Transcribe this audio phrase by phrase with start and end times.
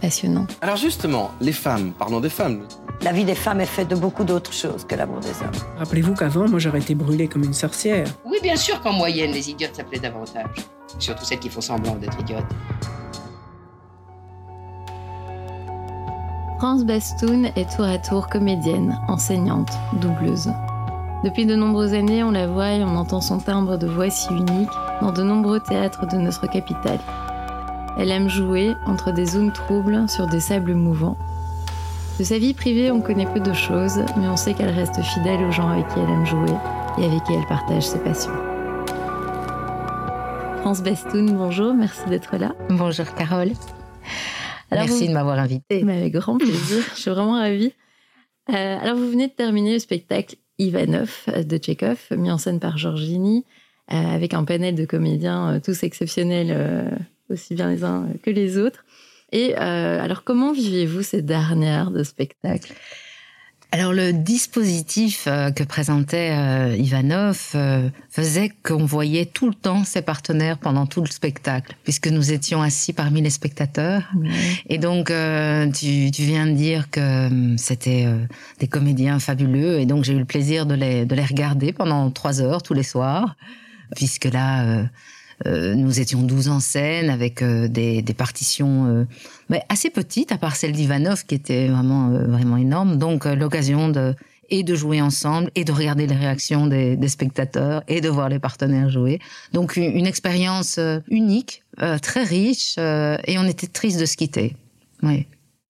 [0.00, 0.46] passionnant.
[0.60, 2.62] Alors justement, les femmes, parlons des femmes.
[3.02, 5.78] La vie des femmes est faite de beaucoup d'autres choses que l'amour des hommes.
[5.78, 8.06] Rappelez-vous qu'avant, moi, j'aurais été brûlée comme une sorcière.
[8.24, 10.50] Oui, bien sûr qu'en moyenne, les idiotes s'appelaient davantage.
[10.98, 12.44] Surtout celles qui font semblant d'être idiotes.
[16.58, 20.50] France Bastoun est tour à tour comédienne, enseignante, doubleuse.
[21.22, 24.28] Depuis de nombreuses années, on la voit et on entend son timbre de voix si
[24.32, 24.68] unique
[25.00, 26.98] dans de nombreux théâtres de notre capitale.
[28.00, 31.18] Elle aime jouer entre des zones troubles sur des sables mouvants.
[32.20, 35.42] De sa vie privée, on connaît peu de choses, mais on sait qu'elle reste fidèle
[35.42, 36.54] aux gens avec qui elle aime jouer
[36.96, 38.30] et avec qui elle partage ses passions.
[40.60, 42.54] France Bestoun, bonjour, merci d'être là.
[42.70, 43.50] Bonjour Carole.
[44.70, 45.82] merci de m'avoir invitée.
[45.82, 47.72] avec grand plaisir, je suis vraiment ravie.
[48.50, 52.78] Euh, alors vous venez de terminer le spectacle Ivanov de Tchekhov, mis en scène par
[52.78, 53.44] Georgini,
[53.92, 56.96] euh, avec un panel de comédiens euh, tous exceptionnels
[57.30, 58.84] aussi bien les uns que les autres.
[59.32, 62.72] Et euh, alors, comment vivez-vous ces dernières de spectacle
[63.70, 67.54] alors le dispositif euh, que présentait euh, Ivanov
[68.08, 72.62] faisait qu'on voyait tout le temps ses partenaires pendant tout le spectacle, puisque nous étions
[72.62, 74.10] assis parmi les spectateurs.
[74.70, 75.12] Et donc
[75.74, 78.06] tu, tu, viens de dire que c'était
[78.58, 82.10] des comédiens fabuleux, et donc j'ai eu le plaisir de les, de les regarder pendant
[82.10, 83.36] trois heures tous les soirs,
[83.94, 84.88] puisque là
[85.46, 89.04] nous étions 12 en scène avec euh, des, des, partitions euh,
[89.48, 92.98] mais assez petites, à part celle d'Ivanov qui était vraiment vraiment énorme.
[92.98, 94.14] Donc l'occasion de
[94.50, 98.30] et de jouer ensemble et de regarder les réactions des, des spectateurs et de voir
[98.30, 99.20] les partenaires jouer.
[99.52, 101.62] Donc une, une expérience unique,
[102.00, 104.56] très riche et on était triste de se quitter.
[105.02, 105.26] Oui.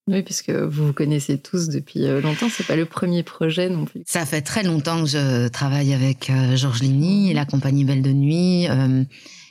[0.07, 4.03] Oui, puisque vous vous connaissez tous depuis longtemps, c'est pas le premier projet non plus.
[4.07, 8.13] Ça fait très longtemps que je travaille avec Georges Ligny et la compagnie Belle de
[8.13, 8.69] Nuit.
[8.69, 9.03] Euh,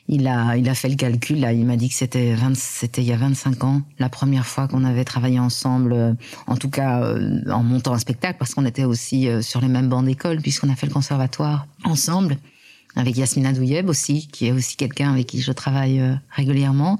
[0.09, 3.12] il a, il a fait le calcul, là, il m'a dit que c'était il y
[3.12, 6.13] a 25 ans, la première fois qu'on avait travaillé ensemble, euh,
[6.47, 9.68] en tout cas euh, en montant un spectacle, parce qu'on était aussi euh, sur les
[9.68, 12.38] mêmes bancs d'école, puisqu'on a fait le conservatoire ensemble,
[12.95, 17.00] avec Yasmina Douyeb aussi, qui est aussi quelqu'un avec qui je travaille régulièrement.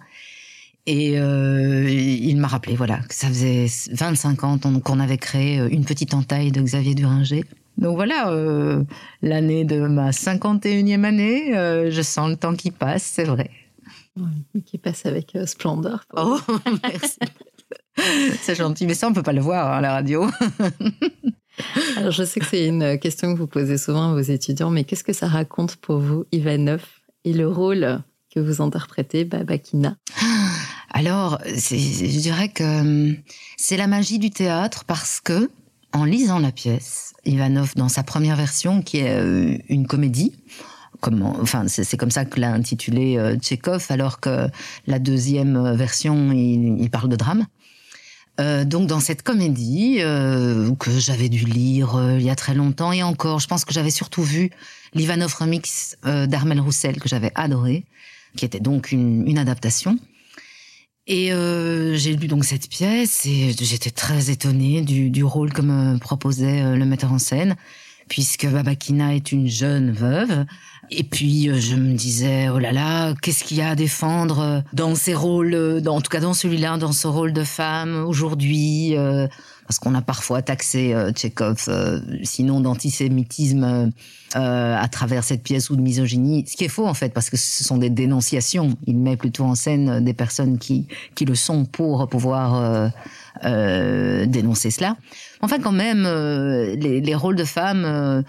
[0.85, 6.13] Et il m'a rappelé, voilà, que ça faisait 25 ans qu'on avait créé une petite
[6.13, 7.44] entaille de Xavier Duringer.
[7.77, 8.83] Donc voilà, euh,
[9.21, 13.51] l'année de ma 51e année, euh, je sens le temps qui passe, c'est vrai.
[14.17, 16.05] Oui, qui passe avec euh, splendeur.
[16.15, 16.39] Oh,
[16.83, 17.19] merci.
[18.41, 20.25] c'est gentil, mais ça, on peut pas le voir hein, à la radio.
[21.97, 24.83] Alors, je sais que c'est une question que vous posez souvent à vos étudiants, mais
[24.83, 26.83] qu'est-ce que ça raconte pour vous, Ivanov,
[27.25, 27.99] et le rôle
[28.33, 29.97] que vous interprétez, Babakina?
[30.89, 33.15] Alors, je dirais que
[33.57, 35.49] c'est la magie du théâtre parce que,
[35.93, 40.33] en lisant la pièce, Ivanov dans sa première version, qui est euh, une comédie.
[41.03, 43.37] Enfin, c'est comme ça que l'a intitulé euh,
[43.89, 44.47] alors que
[44.87, 47.45] la deuxième version, il, parle de drame.
[48.39, 53.03] Euh, donc dans cette comédie que j'avais dû lire il y a très longtemps et
[53.03, 54.49] encore, je pense que j'avais surtout vu
[54.93, 57.85] l'Ivanov remix d'Armel Roussel que j'avais adoré,
[58.35, 59.99] qui était donc une adaptation.
[61.07, 65.62] Et euh, j'ai lu donc cette pièce et j'étais très étonnée du, du, rôle que
[65.62, 67.56] me proposait euh, le metteur en scène,
[68.09, 70.45] puisque Babakina est une jeune veuve.
[70.92, 74.63] Et puis euh, je me disais oh là là, qu'est-ce qu'il y a à défendre
[74.74, 78.94] dans ces rôles, dans, en tout cas dans celui-là, dans ce rôle de femme aujourd'hui
[79.67, 81.11] parce qu'on a parfois taxé euh,
[81.67, 83.91] euh, sinon d'antisémitisme
[84.35, 87.29] euh, à travers cette pièce ou de misogynie, ce qui est faux en fait, parce
[87.29, 88.77] que ce sont des dénonciations.
[88.87, 92.91] Il met plutôt en scène des personnes qui, qui le sont pour pouvoir
[93.43, 94.95] dénoncer cela.
[95.41, 98.23] Enfin, quand même, les, les, rôles de femmes...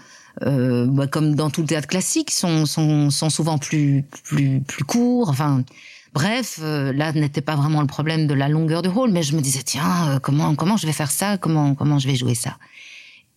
[0.45, 4.83] Euh, bah, comme dans tout le théâtre classique, sont, sont, sont souvent plus, plus, plus
[4.85, 5.29] courts.
[5.29, 5.63] Enfin,
[6.13, 9.35] Bref, euh, là n'était pas vraiment le problème de la longueur du rôle, mais je
[9.35, 12.35] me disais tiens euh, comment comment je vais faire ça, comment comment je vais jouer
[12.35, 12.57] ça?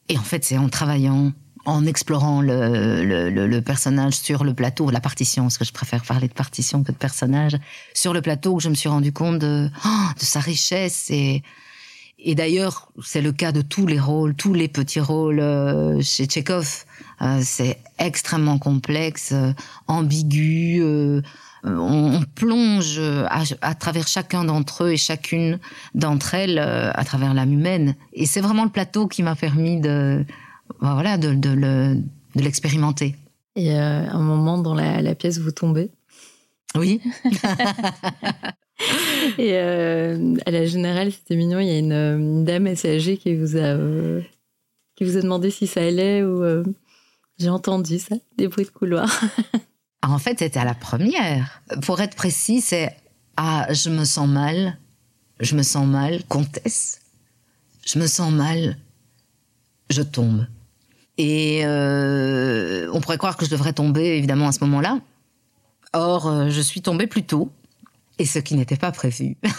[0.09, 1.33] Et en fait, c'est en travaillant,
[1.65, 6.03] en explorant le, le, le, personnage sur le plateau, la partition, parce que je préfère
[6.03, 7.57] parler de partition que de personnage,
[7.95, 11.43] sur le plateau que je me suis rendu compte de, oh, de sa richesse et
[12.25, 16.27] et d'ailleurs, c'est le cas de tous les rôles, tous les petits rôles euh, chez
[16.27, 16.85] Tchekhov.
[17.41, 19.33] C'est extrêmement complexe,
[19.87, 21.23] ambigu.
[21.64, 25.59] On, on plonge à, à travers chacun d'entre eux et chacune
[25.94, 27.94] d'entre elles euh, à travers l'âme humaine.
[28.12, 30.25] Et c'est vraiment le plateau qui m'a permis de,
[30.81, 31.97] ben voilà, de, de le-
[32.35, 33.14] de l'expérimenter.
[33.56, 35.91] Et euh, un moment dans la, la pièce, vous tombez.
[36.75, 37.00] Oui.
[39.38, 41.61] Et euh, à la générale, c'était mignon.
[41.61, 44.20] Il y a une, une dame assez âgée qui vous a, euh,
[44.97, 46.64] qui vous a demandé si ça allait ou.
[47.38, 49.09] J'ai entendu ça, des bruits de couloir.
[50.02, 51.62] En fait, c'était à la première.
[51.82, 52.96] Pour être précis, c'est
[53.37, 54.76] ah, je me sens mal,
[55.40, 57.00] je me sens mal, comtesse,
[57.87, 58.76] je me sens mal,
[59.90, 60.46] je tombe.
[61.19, 64.99] Et euh, on pourrait croire que je devrais tomber évidemment à ce moment-là.
[65.93, 67.50] Or, euh, je suis tombée plus tôt,
[68.19, 69.37] et ce qui n'était pas prévu.
[69.44, 69.50] ah,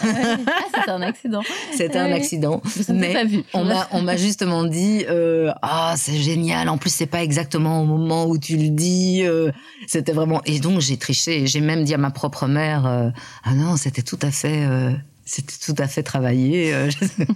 [0.74, 1.42] c'était un accident.
[1.76, 2.62] C'était un accident.
[2.88, 3.42] Mais pas vu.
[3.52, 7.82] on m'a on m'a justement dit euh, ah c'est génial en plus c'est pas exactement
[7.82, 9.50] au moment où tu le dis euh,
[9.86, 13.10] c'était vraiment et donc j'ai triché j'ai même dit à ma propre mère euh,
[13.42, 14.92] ah non c'était tout à fait euh,
[15.24, 16.90] c'était tout à fait travaillé euh,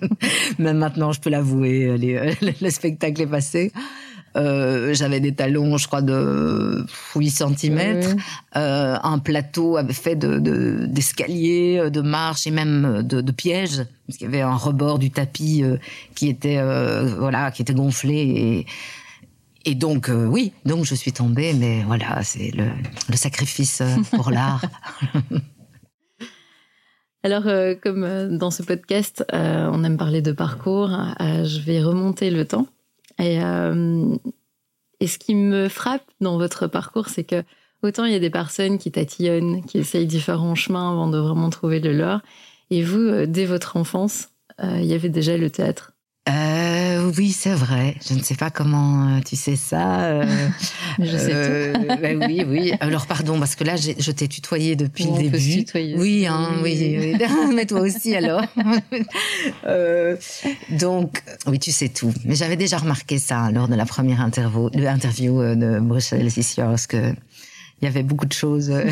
[0.58, 3.72] même maintenant je peux l'avouer euh, le spectacle est passé
[4.36, 6.84] Euh, j'avais des talons je crois de
[7.16, 8.22] 8 centimètres Oui.
[8.56, 13.32] euh, un plateau avait fait de de- d'escaliers, euh, de, marches et même de, de
[13.32, 15.76] pièges, parce qu'il y avait un rebord du tapis euh,
[16.14, 16.60] qui était
[17.18, 18.66] voilà, qui était gonflé et
[19.64, 22.66] et donc oui, donc je suis tombée, mais voilà, c'est le,
[23.10, 23.82] le sacrifice
[24.12, 24.62] pour l'art.
[27.24, 30.90] Alors, euh, comme dans ce podcast, euh, on aime parler de parcours,
[31.20, 32.66] euh, je vais remonter le temps.
[33.18, 34.16] Et, euh,
[35.00, 37.44] et ce qui me frappe dans votre parcours, c'est que
[37.82, 41.50] autant il y a des personnes qui tatillonnent, qui essayent différents chemins avant de vraiment
[41.50, 42.22] trouver le leur.
[42.70, 44.30] Et vous, euh, dès votre enfance,
[44.60, 45.92] euh, il y avait déjà le théâtre?
[46.28, 47.96] Euh, oui, c'est vrai.
[48.06, 50.02] Je ne sais pas comment euh, tu sais ça.
[50.04, 50.24] euh,
[50.98, 51.72] je sais euh,
[52.02, 52.72] ben oui, oui.
[52.80, 55.64] Alors pardon, parce que là, je t'ai tutoyé depuis On le peut se début.
[55.64, 55.94] tutoyer.
[55.96, 57.26] Oui, hein, oui, oui.
[57.54, 58.42] mais toi aussi alors.
[59.66, 60.16] Euh,
[60.70, 62.12] donc, oui, tu sais tout.
[62.24, 66.30] Mais j'avais déjà remarqué ça lors de la première interview, de l'interview euh, de Bruxelles
[66.88, 67.12] que
[67.80, 68.84] il y avait beaucoup de choses euh,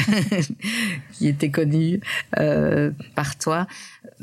[1.13, 2.01] qui étaient connues
[2.39, 3.67] euh, par toi.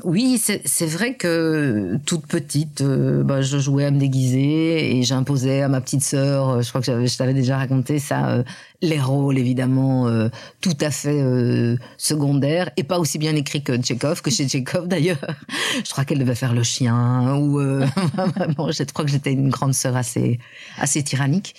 [0.03, 5.61] Oui, c'est vrai que toute petite, euh, bah, je jouais à me déguiser et j'imposais
[5.61, 8.43] à ma petite sœur, euh, je crois que je t'avais déjà raconté ça,
[8.81, 10.09] les rôles évidemment
[10.61, 11.21] tout à fait
[11.97, 15.25] secondaires et pas aussi bien écrits que Tchekhov, que chez Tchekhov d'ailleurs.
[15.85, 17.59] Je crois qu'elle devait faire le chien ou
[18.35, 20.39] vraiment, je crois que j'étais une grande sœur assez
[20.77, 21.55] assez tyrannique.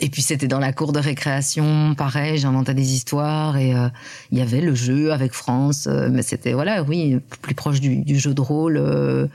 [0.00, 3.88] Et puis c'était dans la cour de récréation, pareil, j'inventais des histoires et euh,
[4.30, 7.98] il y avait le jeu avec France, euh, mais c'était voilà, oui, plus proche du,
[7.98, 9.26] du jeu de rôle, euh,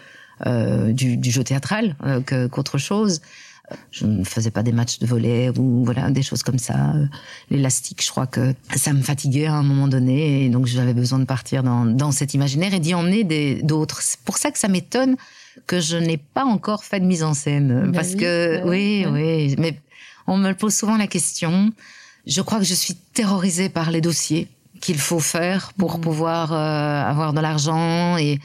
[0.46, 3.22] euh, du, du jeu théâtral euh, qu'autre chose.
[3.92, 6.94] Je ne faisais pas des matchs de volley ou voilà des choses comme ça.
[7.52, 11.20] L'élastique, je crois que ça me fatiguait à un moment donné et donc j'avais besoin
[11.20, 14.02] de partir dans, dans cet imaginaire et d'y emmener d'autres.
[14.02, 15.18] C'est pour ça que ça m'étonne
[15.68, 18.64] que je n'ai pas encore fait de mise en scène Bah parce oui, que bah
[18.66, 19.80] oui, oui, oui, mais
[20.30, 21.72] on me pose souvent la question.
[22.28, 24.48] Je crois que je suis terrorisée par les dossiers
[24.82, 26.02] qu'il faut faire pour Mhm.
[26.02, 28.40] pouvoir euh, avoir de l'argent et,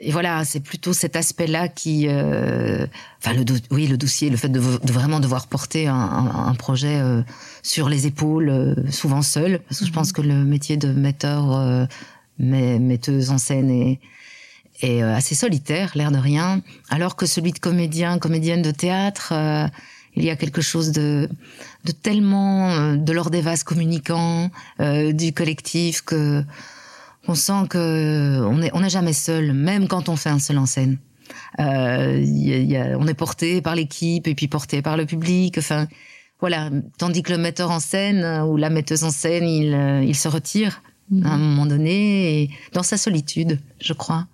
[0.00, 2.86] et voilà, c'est plutôt cet aspect-là qui, euh,
[3.18, 6.54] enfin le oui, le dossier, le fait de, de vraiment devoir porter un, un- un
[6.54, 7.22] projet euh,
[7.62, 11.42] sur les épaules, souvent seul, parce que je pense que le métier de metteur,
[12.38, 13.98] met- metteuse en scène est
[14.82, 19.32] est assez solitaire, l'air de rien, alors que celui de comédien, comédienne de théâtre,
[20.16, 21.28] il y a quelque chose de,
[21.84, 26.42] de tellement euh, de l'ordre des vases communicants, euh, du collectif, que
[27.28, 30.58] on sent que on est on n'est jamais seul, même quand on fait un seul
[30.58, 30.98] en scène.
[31.58, 35.06] Euh, y a- y a- on est porté par l'équipe et puis porté par le
[35.06, 35.56] public.
[35.58, 35.88] Enfin,
[36.40, 36.70] voilà.
[36.98, 40.14] Tandis que le metteur en scène euh, ou la metteuse en scène, il, euh, il
[40.14, 40.82] se retire
[41.24, 44.26] à un moment donné, et dans sa solitude, je crois.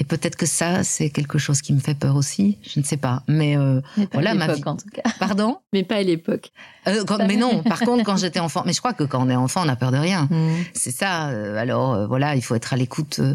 [0.00, 2.58] Et peut-être que ça, c'est quelque chose qui me fait peur aussi.
[2.62, 3.22] Je ne sais pas.
[3.26, 4.62] Mais euh, Mais pas Voilà, à ma vie.
[4.64, 5.02] en tout cas.
[5.18, 5.58] pardon?
[5.72, 6.52] Mais pas à l'époque.
[6.86, 7.62] Euh, quand- mais non.
[7.64, 9.76] Par contre, quand j'étais enfant, mais je crois que quand on est enfant, on n'a
[9.76, 10.28] peur de rien.
[10.72, 11.28] C'est ça.
[11.30, 13.34] euh, Alors euh, voilà, il faut être à l'écoute euh,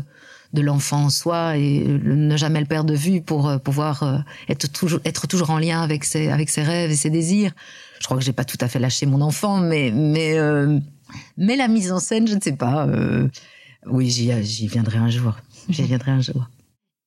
[0.54, 5.00] de l'enfant en soi et ne jamais le perdre de vue pour pouvoir être toujours
[5.04, 7.52] être toujours en lien avec ses avec ses rêves et ses désirs.
[8.00, 10.80] Je crois que j'ai pas tout à fait lâché mon enfant, mais mais euh,
[11.38, 12.86] mais la mise en scène, je ne sais pas.
[12.88, 13.28] euh,
[13.88, 15.34] Oui, j'y viendrai un jour.
[15.70, 16.48] J'y viendrai un jour.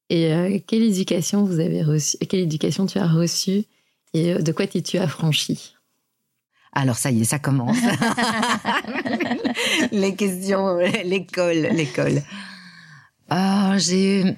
[0.09, 3.65] Et euh, quelle éducation vous avez reçue Quelle éducation tu as reçue
[4.15, 5.75] et euh, de quoi t'es-tu affranchi
[6.73, 7.77] Alors ça y est, ça commence.
[9.93, 12.23] les questions, l'école, l'école.
[13.29, 14.35] Ah, j'ai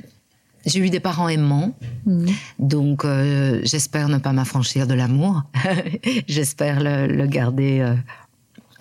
[0.66, 1.74] j'ai eu des parents aimants,
[2.06, 2.26] Mhm.
[2.58, 5.42] donc euh, j'espère ne pas m'affranchir de l'amour.
[6.28, 7.94] j'espère le, le garder, euh,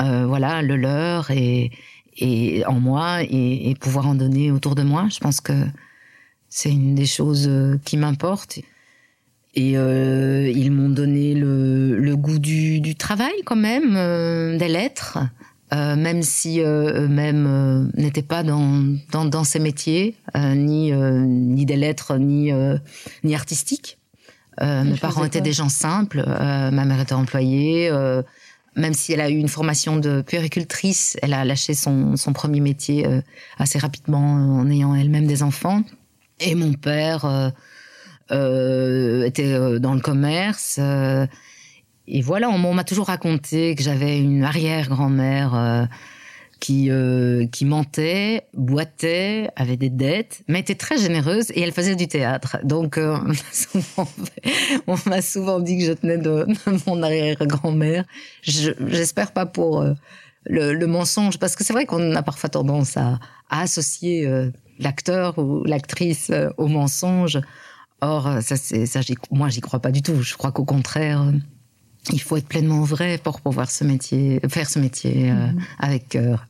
[0.01, 1.71] euh, voilà, le leur et,
[2.17, 5.07] et en moi et, et pouvoir en donner autour de moi.
[5.11, 5.53] Je pense que
[6.49, 8.59] c'est une des choses euh, qui m'importe.
[9.55, 14.67] Et euh, ils m'ont donné le, le goût du, du travail quand même, euh, des
[14.67, 15.17] lettres,
[15.73, 22.17] euh, même si eux-mêmes n'étaient pas dans, dans, dans ces métiers, ni, ni des lettres,
[22.17, 22.51] ni,
[23.23, 23.97] ni artistiques.
[24.61, 26.23] Mes parents étaient des gens simples.
[26.27, 27.91] Ma mère était employée.
[28.77, 32.59] Même si elle a eu une formation de puéricultrice, elle a lâché son, son premier
[32.59, 33.21] métier euh,
[33.57, 35.81] assez rapidement euh, en ayant elle-même des enfants.
[36.39, 37.51] Et mon père
[38.31, 40.79] euh, était dans le commerce.
[42.07, 45.87] et voilà, on, m'a toujours raconté que j'avais une arrière-grand-mère
[46.59, 51.95] qui, euh, qui mentait, boitait, avait des dettes, mais était très généreuse et elle faisait
[51.95, 52.57] du théâtre.
[52.63, 58.05] Donc, euh, on m'a souvent, souvent dit que je tenais de, de mon arrière-grand-mère.
[58.41, 59.93] Je- J'espère pas pour euh,
[60.45, 64.49] le, le mensonge, parce que c'est vrai qu'on a parfois tendance à, à associer euh,
[64.79, 67.39] l'acteur ou l'actrice euh, au mensonge.
[68.01, 68.99] Or, ça, c'est, ça,
[69.31, 70.21] moi, j'y crois pas du tout.
[70.21, 71.31] Je crois qu'au contraire,
[72.13, 75.61] il faut être pleinement vrai pour pouvoir ce métier, faire ce métier euh, Mhm.
[75.79, 76.46] avec cœur.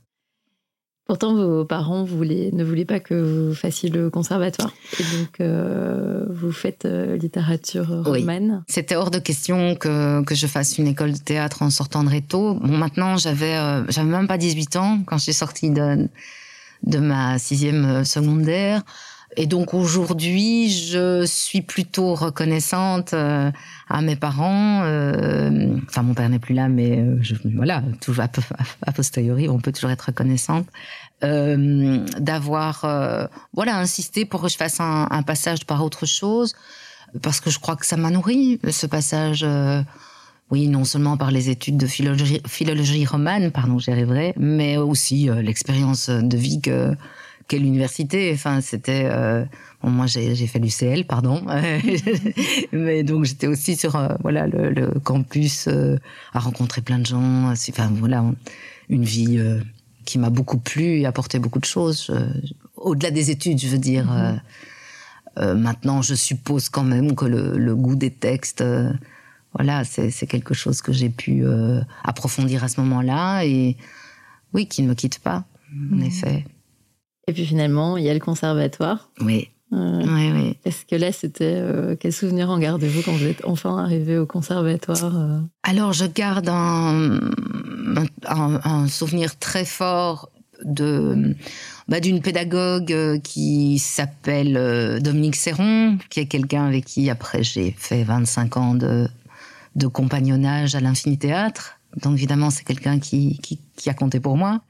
[1.08, 4.74] Pourtant, vos parents voulaient, ne voulaient pas que vous fassiez le conservatoire.
[5.00, 8.20] Et donc, euh, vous faites euh, littérature Oui.
[8.20, 8.64] romane.
[8.68, 12.10] C'était hors de question que, que je fasse une école de théâtre en sortant de
[12.10, 12.56] Réto.
[12.56, 16.10] Bon, maintenant, j'avais, euh, j'avais même pas 18 ans quand je suis sortie de,
[16.84, 18.84] de ma sixième euh, secondaire.
[19.40, 23.52] Et donc aujourd'hui, je suis plutôt reconnaissante euh,
[23.88, 24.82] à mes parents.
[24.84, 29.60] euh, enfin, mon père n'est plus là, mais euh, je, voilà, toujours a, posteriori, on
[29.60, 30.66] peut toujours être reconnaissante
[31.24, 36.56] euh, d'avoir, euh, voilà, insisté pour que je fasse un, un passage par autre chose,
[37.22, 39.46] parce que je crois que ça m'a nourri ce passage.
[40.50, 45.30] oui, non seulement par les études de philologie, philologie romane, pardon, j'y arriverai, mais aussi
[45.44, 46.96] l'expérience de vie que
[47.48, 48.32] qu'est l'université.
[48.34, 49.46] Enfin, c'était euh,
[49.82, 51.44] bon, moi j'ai fait l'UCL, pardon,
[52.72, 55.98] mais donc j'étais aussi sur euh, voilà le, le campus euh,
[56.34, 57.52] à rencontrer plein de gens.
[57.70, 58.36] Enfin voilà, on-
[58.90, 59.60] une vie euh,
[60.06, 62.10] qui m'a beaucoup plu et apporté beaucoup de choses.
[62.78, 64.12] Au-delà des études, je veux dire.
[64.12, 64.34] euh,
[65.40, 68.92] euh, maintenant, je suppose quand même que le, le goût des textes, euh,
[69.54, 73.78] voilà, c'est quelque chose que j'ai pu euh, approfondir à ce moment-là et
[74.54, 75.46] oui, qui ne me quitte pas,
[75.94, 76.46] en effet.
[77.28, 79.10] Et puis finalement, il y a le conservatoire.
[79.22, 80.58] Oui, Euh, oui, oui.
[80.64, 81.56] Est-ce que là, c'était.
[81.58, 86.06] euh, quel souvenir en gardez-vous quand vous êtes enfin arrivé au conservatoire euh Alors, je
[86.06, 87.20] garde un,
[88.26, 90.30] un, un souvenir très fort
[90.64, 91.36] de
[91.90, 98.04] bah, d'une pédagogue qui s'appelle Dominique Serron, qui est quelqu'un avec qui après j'ai fait
[98.04, 99.08] 25 ans de,
[99.76, 101.78] de compagnonnage à l'Infini Théâtre.
[102.02, 104.62] Donc évidemment, c'est quelqu'un qui, qui, qui a compté pour moi.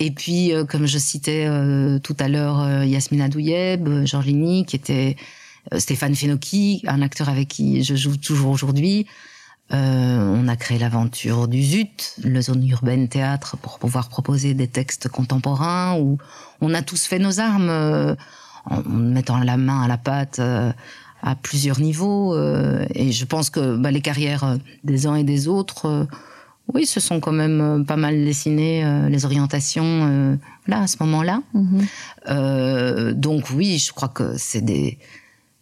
[0.00, 3.88] Et puis, euh, comme je citais euh, tout à l'heure, euh, Yasmina Douyeb,
[4.24, 5.16] Ligny, qui était
[5.76, 9.06] Stéphane Fenocchi, un acteur avec qui je joue toujours aujourd'hui.
[9.70, 11.90] Euh, on a créé l'aventure du ZUT,
[12.24, 16.16] le Zone Urbaine Théâtre, pour pouvoir proposer des textes contemporains où
[16.62, 18.14] on a tous fait nos armes euh,
[18.64, 20.72] en mettant la main à la pâte euh,
[21.22, 22.38] à plusieurs niveaux.
[22.94, 26.06] et je pense que bah, les carrières des uns et des autres,
[26.74, 30.86] oui, se sont quand même euh, pas mal dessinées, euh, les orientations, euh, là, à
[30.86, 31.42] ce moment-là.
[32.28, 34.98] Euh, donc oui, je crois que c'est des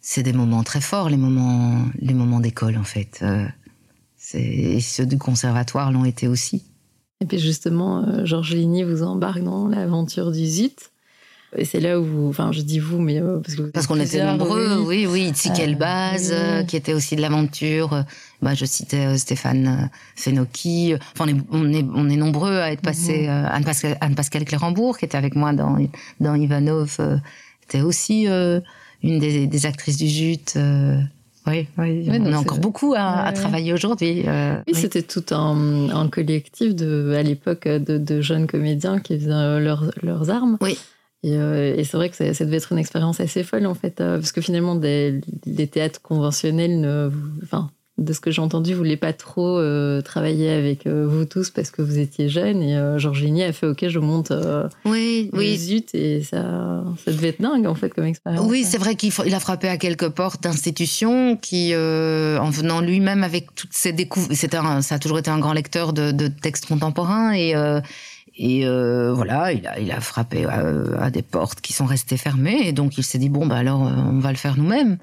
[0.01, 3.23] c'est des moments très forts, les moments les moments d'école en fait.
[4.33, 6.63] Et ceux du conservatoire l'ont été aussi.
[7.21, 10.75] Et puis justement, Georges Ligny vous embarque dans l'aventure du ZUT.
[11.55, 12.27] Et c'est là où vous.
[12.29, 13.21] Enfin, je dis vous, mais.
[13.21, 15.07] euh, parce que vous Parce êtes qu'on était nombreux, oui.
[15.09, 15.27] oui.
[15.29, 15.75] Itzi Euh, oui,
[16.59, 16.65] oui.
[16.67, 18.03] qui était aussi de l'aventure.
[18.41, 19.85] Bah, je citais euh, Stéphane euh,
[20.15, 20.93] Fenocchi.
[21.13, 23.23] Enfin, on est, on est, on est nombreux à être passés.
[23.23, 23.29] Mhm.
[23.29, 25.77] euh, Anne-Pascal, Anne-Pascal Clérambourg, qui était avec moi dans,
[26.19, 26.97] dans Ivanov,
[27.63, 30.37] était aussi une des, des actrices du JUT.
[30.57, 30.97] euh,
[31.47, 32.05] oui, oui.
[32.09, 34.23] Oui, on a encore beaucoup à, Ouais, travailler aujourd'hui.
[34.27, 39.17] euh, Oui, c'était tout un, un collectif de, à l'époque de, de jeunes comédiens qui
[39.17, 40.57] faisaient leurs, leurs armes.
[40.59, 40.77] Oui.
[41.23, 43.73] Et, euh, et c'est vrai que ça, ça devait être une expérience assez folle en
[43.73, 47.09] fait, euh, parce que finalement des, les théâtres conventionnels ne,
[47.43, 51.25] enfin, de ce que j'ai entendu, vous voulez pas trop euh, travailler avec euh, vous
[51.25, 54.31] tous parce que vous étiez jeune et euh, Georgini a fait OK, je monte.
[54.85, 55.57] oui, oui.
[55.57, 58.45] Zut et ça, ça devait être dingue en fait comme expérience.
[58.47, 63.23] Oui, c'est vrai qu'il il a frappé à quelques portes d'institutions qui, en venant lui-même
[63.23, 67.33] avec toutes ses découvertes, ça a toujours été un grand lecteur de, de textes contemporains
[67.33, 67.55] et
[68.37, 72.67] et voilà, il a, frappé à, des portes qui sont restées fermées.
[72.67, 74.97] Et donc, il s'est dit, bon, bah alors, on va le faire nous-mêmes.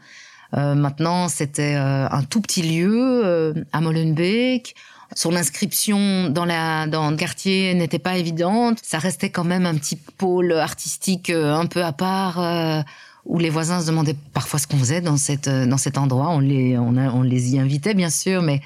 [0.57, 4.75] Euh, maintenant, c'était euh, un tout petit lieu euh, à Molenbeek.
[5.15, 8.79] Son inscription dans, le quartier n'était pas évidente.
[8.83, 12.85] Ça restait quand même un petit pôle artistique un peu à part
[13.25, 16.31] où les voisins se demandaient parfois ce qu'on faisait dans, cet endroit.
[16.31, 18.61] On les, on les y invitait, bien sûr, mais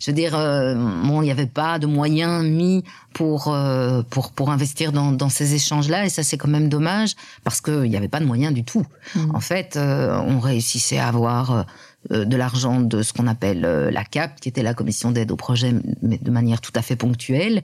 [0.00, 4.32] je veux dire, euh, bon, il n'y avait pas de moyens mis pour euh, pour
[4.32, 7.14] pour investir dans, dans ces échanges-là, et ça c'est quand même dommage
[7.44, 8.86] parce qu'il n'y avait pas de moyens du tout.
[9.14, 9.34] Mmh.
[9.34, 11.66] En fait, euh, on réussissait à avoir
[12.10, 15.74] de l'argent de ce qu'on appelle la CAP, qui était la commission d'aide au projet,
[16.00, 17.62] mais de manière tout à fait ponctuelle.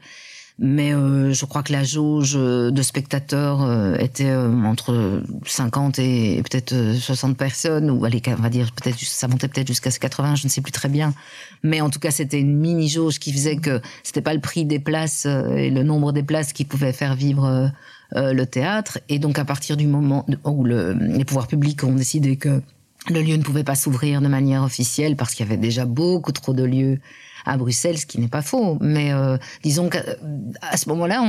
[0.59, 6.41] Mais euh, je crois que la jauge de spectateurs euh, était euh, entre 50 et,
[6.49, 10.47] peut-être 60 personnes, ou allez, on va dire peut-être ça montait peut-être jusqu'à 80, je
[10.47, 11.13] ne sais plus très bien.
[11.65, 14.65] Mais en tout cas, c'était une mini jauge qui faisait que c'était pas le prix
[14.65, 17.73] des places et le nombre des places qui pouvaient faire vivre
[18.13, 19.01] le théâtre.
[19.09, 22.63] Et donc à partir du moment où le, les pouvoirs publics ont décidé que
[23.11, 26.33] le lieu ne pouvait pas s'ouvrir de manière officielle parce qu'il y avait déjà beaucoup
[26.33, 27.01] trop de lieux
[27.45, 28.79] à Bruxelles, ce qui n'est pas faux.
[28.81, 30.03] Mais euh, disons qu'à
[30.77, 31.23] ce moment-là,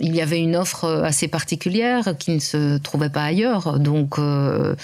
[0.00, 3.78] il y avait une offre assez particulière qui ne se trouvait pas ailleurs.
[3.78, 4.74] Donc euh,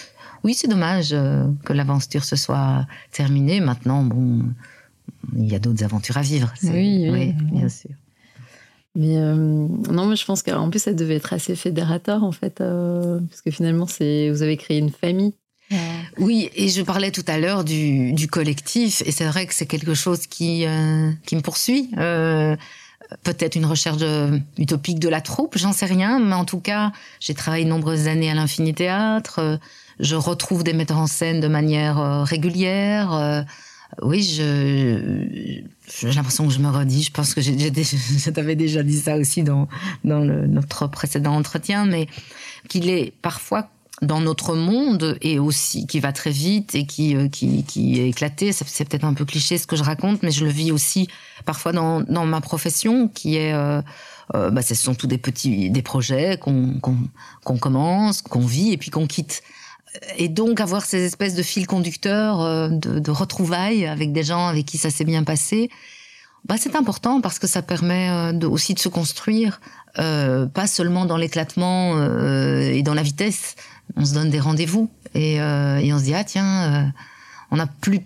[0.45, 3.61] oui, c'est dommage euh, que l'aventure se soit terminée.
[3.61, 4.41] Maintenant, bon,
[5.37, 6.53] il y a d'autres aventures à vivre.
[6.65, 7.91] Oui, oui, bien sûr.
[8.95, 13.41] Mais non, mais je pense qu'en plus ça devait être assez fédérateur en fait, parce
[13.41, 15.33] que finalement c'est vous avez créé une famille.
[16.19, 19.67] Oui, et je parlais tout à l'heure du, du, collectif, et c'est vrai que c'est
[19.67, 21.91] quelque chose qui, euh, qui me poursuit.
[21.99, 22.57] Euh,
[23.25, 24.01] Peut-être une recherche
[24.57, 28.31] utopique de la troupe, j'en sais rien, mais en tout cas, j'ai travaillé nombreuses années
[28.31, 29.59] à l'Infini Théâtre.
[30.01, 33.13] Je retrouve des metteurs en scène de manière euh, régulière.
[33.13, 33.43] Euh,
[34.01, 35.63] oui, je,
[36.01, 37.03] j'ai l'impression que je me redis.
[37.05, 39.69] Je pense que j'ai, je t'avais déjà dit ça aussi dans,
[40.05, 42.09] dans le, notre précédent entretien, mais
[42.69, 43.69] qu'il est parfois
[44.03, 48.09] dans notre monde et aussi qui va très vite et qui euh, qui, qui est
[48.09, 48.53] éclaté.
[48.53, 51.09] C'est peut-être un peu cliché ce que je raconte, mais je le vis aussi
[51.45, 53.81] parfois dans, dans ma profession qui est euh,
[54.35, 56.81] euh, bah, ce sont tous des petits des projets qu'on
[57.45, 59.43] qu'on commence, qu'on vit et puis qu'on quitte.
[60.17, 64.65] Et donc avoir ces espèces de fils conducteurs, de, de retrouvailles avec des gens avec
[64.65, 65.71] qui ça s'est bien passé,
[66.47, 69.61] bah c'est important parce que ça permet de, aussi de se construire,
[69.99, 73.57] euh, pas seulement dans l'éclatement euh, et dans la vitesse,
[73.97, 76.89] on se donne des rendez-vous et, euh, on se dit ah tiens, euh,
[77.51, 78.01] on n'a plus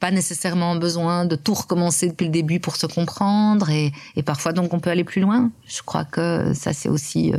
[0.00, 4.52] pas nécessairement besoin de tout recommencer depuis le début pour se comprendre et, et parfois
[4.52, 5.50] donc on peut aller plus loin.
[5.66, 7.38] Je crois que ça c'est aussi euh,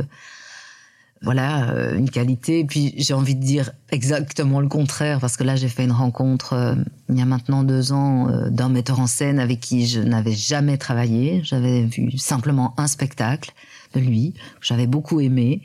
[1.22, 2.60] voilà une qualité.
[2.60, 5.92] Et puis j'ai envie de dire exactement le contraire parce que là j'ai fait une
[5.92, 6.76] rencontre
[7.08, 10.76] il y a maintenant deux ans d'un metteur en scène avec qui je n'avais jamais
[10.76, 11.40] travaillé.
[11.42, 13.52] J'avais vu simplement un spectacle
[13.94, 15.62] de lui que j'avais beaucoup aimé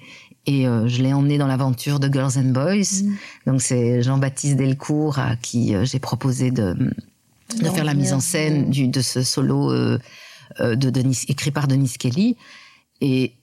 [0.47, 3.03] et euh, je l'ai emmené dans l'aventure de Girls and Boys.
[3.03, 3.15] Mm.
[3.47, 6.75] Donc c'est Jean-Baptiste Delcourt à qui euh, j'ai proposé de,
[7.59, 9.99] de faire la mise en scène du, de ce solo euh,
[10.59, 12.37] euh, de Denis, écrit par Denis Kelly.
[13.01, 13.33] Et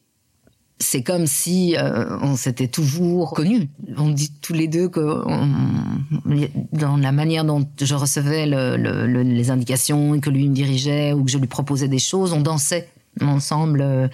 [0.80, 1.74] c'est comme si
[2.22, 3.68] on s'était toujours connus.
[3.96, 5.24] On dit tous les deux que
[6.72, 11.14] dans la manière dont je recevais le, le, les indications et que lui me dirigeait
[11.14, 12.88] ou que je lui proposais des choses, on dansait
[13.20, 14.08] ensemble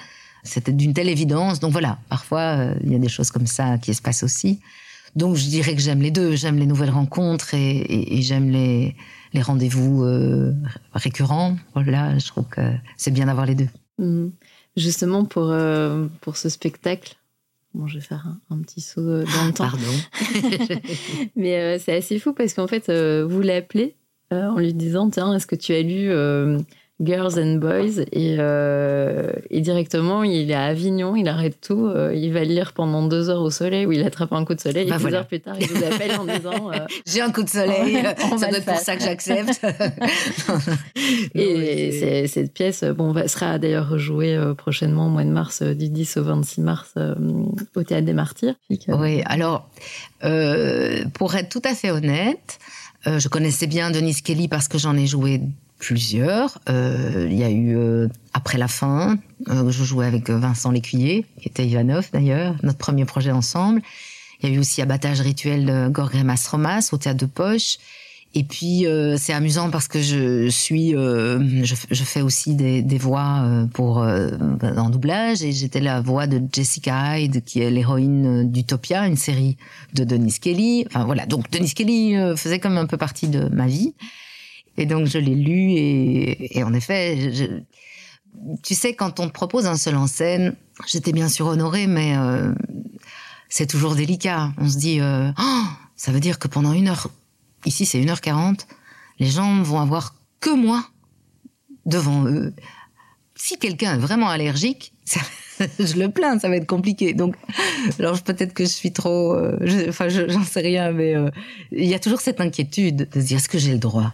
[0.44, 1.58] c'était d'une telle évidence.
[1.58, 4.60] Donc voilà, parfois, euh, il y a des choses comme ça qui se passent aussi.
[5.16, 6.36] Donc je dirais que j'aime les deux.
[6.36, 8.94] J'aime les nouvelles rencontres et, j'aime les,
[9.32, 10.52] les rendez-vous euh,
[10.92, 11.56] récurrents.
[11.74, 12.60] Voilà, je trouve que
[12.96, 13.68] c'est bien d'avoir les deux.
[13.98, 14.32] Mhm.
[14.76, 17.16] Justement, pour, euh, pour ce spectacle,
[17.74, 19.64] Bon, je vais faire un, petit saut dans le temps.
[19.64, 20.80] Pardon.
[21.36, 23.96] Mais c'est assez fou parce qu'en fait, vous l'appelez
[24.30, 26.08] en lui disant Tiens, est-ce que tu as lu
[27.00, 32.14] Girls and Boys et, euh, et, directement il est à Avignon, il arrête tout, euh,
[32.14, 34.88] il va lire pendant deux heures au soleil où il attrape un coup de soleil
[34.88, 37.42] bah et deux heures plus tard il vous appelle en disant euh, j'ai un coup
[37.42, 37.98] de soleil,
[38.38, 39.60] ça doit être pour ça que j'accepte.
[41.34, 46.22] et cette pièce bon sera d'ailleurs rejouée prochainement au mois de mars du 10 au
[46.22, 46.94] 26 mars
[47.74, 48.54] au théâtre des Martyrs.
[48.70, 49.68] Oui, alors
[51.14, 52.60] pour être tout à fait honnête,
[53.04, 55.40] je connaissais bien Denise Kelly parce que j'en ai joué
[55.78, 56.58] plusieurs.
[56.68, 61.26] Euh, il y a eu euh, après la fin, euh, je jouais avec Vincent Lécuyer,
[61.40, 63.82] qui était Ivanov d'ailleurs, notre premier projet ensemble.
[64.40, 67.78] Il y a eu aussi Abattage rituel de Gorgremas Romas au théâtre de Poche.
[68.36, 72.82] Et puis euh, c'est amusant parce que je suis, euh, je, je, fais aussi des,
[72.82, 74.30] des voix euh, pour euh,
[74.76, 79.56] en doublage et j'étais la voix de Jessica Hyde qui est l'héroïne d'Utopia, une série
[79.94, 80.84] de Denise Kelly.
[80.88, 83.94] Enfin voilà, donc Denise Kelly faisait comme un peu partie de ma vie
[84.76, 87.32] et donc je l'ai lu et, en effet,
[88.62, 90.56] tu sais quand on te propose un seul en scène,
[90.86, 92.14] j'étais bien sûr honorée, mais
[93.48, 94.52] c'est toujours délicat.
[94.58, 95.62] On se dit, oh,
[95.96, 97.08] ça veut dire que pendant une heure
[97.66, 98.60] ici c'est 1h40,
[99.18, 100.84] les gens vont avoir que moi
[101.86, 102.52] devant eux.
[103.34, 104.92] Si quelqu'un est vraiment allergique,
[105.78, 107.14] je le plains, ça va être compliqué.
[107.14, 107.36] Donc,
[107.98, 111.30] alors peut-être que je suis trop, euh, enfin, j'en sais rien, mais euh,
[111.72, 114.12] il y a toujours cette inquiétude de se dire est-ce que j'ai le droit?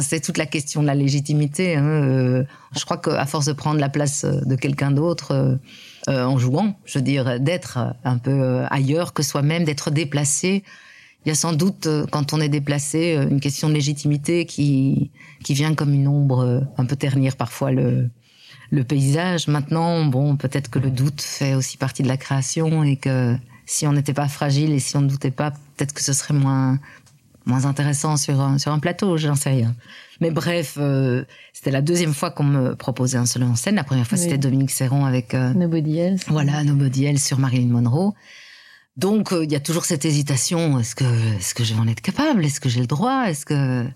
[0.00, 1.76] C'est toute la question de la légitimité.
[1.76, 2.44] Hein, euh,
[2.76, 5.58] je crois qu'à force de prendre la place de quelqu'un d'autre
[6.08, 10.62] euh, en jouant, je veux dire, d'être un peu ailleurs que soi-même, d'être déplacé,
[11.24, 14.46] il y a sans doute, euh, quand on est déplacé, euh, une question de légitimité
[14.46, 15.10] qui,
[15.44, 18.08] qui vient comme une ombre euh, un peu ternir parfois le,
[18.70, 19.48] le paysage.
[19.48, 23.86] Maintenant, bon, peut-être que le doute fait aussi partie de la création et que si
[23.86, 26.78] on n'était pas fragile et si on ne doutait pas, peut-être que ce serait moins,
[27.48, 29.74] moins intéressant sur un, sur un plateau, j'en sais rien.
[30.20, 30.78] Mais bref,
[31.52, 33.76] c'était la deuxième fois qu'on me proposait un seul en scène.
[33.76, 35.32] La première fois, c'était Dominique Serron avec...
[35.34, 36.22] Nobody Else.
[36.28, 38.14] Voilà, Nobody Else sur Marilyn Monroe.
[38.98, 41.04] Donc euh, il y a toujours cette hésitation est-ce que
[41.36, 42.44] est-ce que je vais en être capable?
[42.44, 43.26] Est-ce que j'ai le droit?
[43.28, 43.86] Est-ce que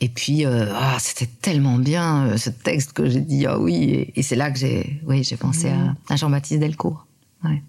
[0.00, 4.12] et puis euh, ah c'était tellement bien euh, ce texte que j'ai dit ah oui
[4.14, 7.06] et, c'est là que j'ai oui j'ai pensé à, à Jean-Baptiste Delcourt.
[7.42, 7.62] Ouais.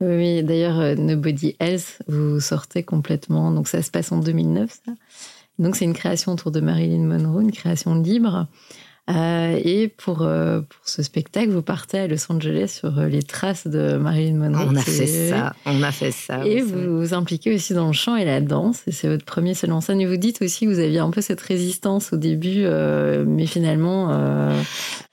[0.00, 3.50] Oui, d'ailleurs, Nobody Else, vous sortez complètement.
[3.50, 4.92] Donc, ça se passe en 2009, ça.
[5.58, 8.46] Donc, c'est une création autour de Marilyn Monroe, une création libre.
[9.08, 13.22] Euh, et pour, euh, pour ce spectacle, vous partez à Los Angeles sur euh, les
[13.22, 14.66] traces de Marilyn Monroe.
[14.70, 16.44] On a fait ça, on a fait ça.
[16.44, 19.54] Et vous vous impliquez aussi dans le chant et la danse, et c'est votre premier
[19.54, 20.00] seul en scène.
[20.00, 22.66] Et vous dites aussi que vous aviez un peu cette résistance au début,
[23.26, 24.08] mais finalement...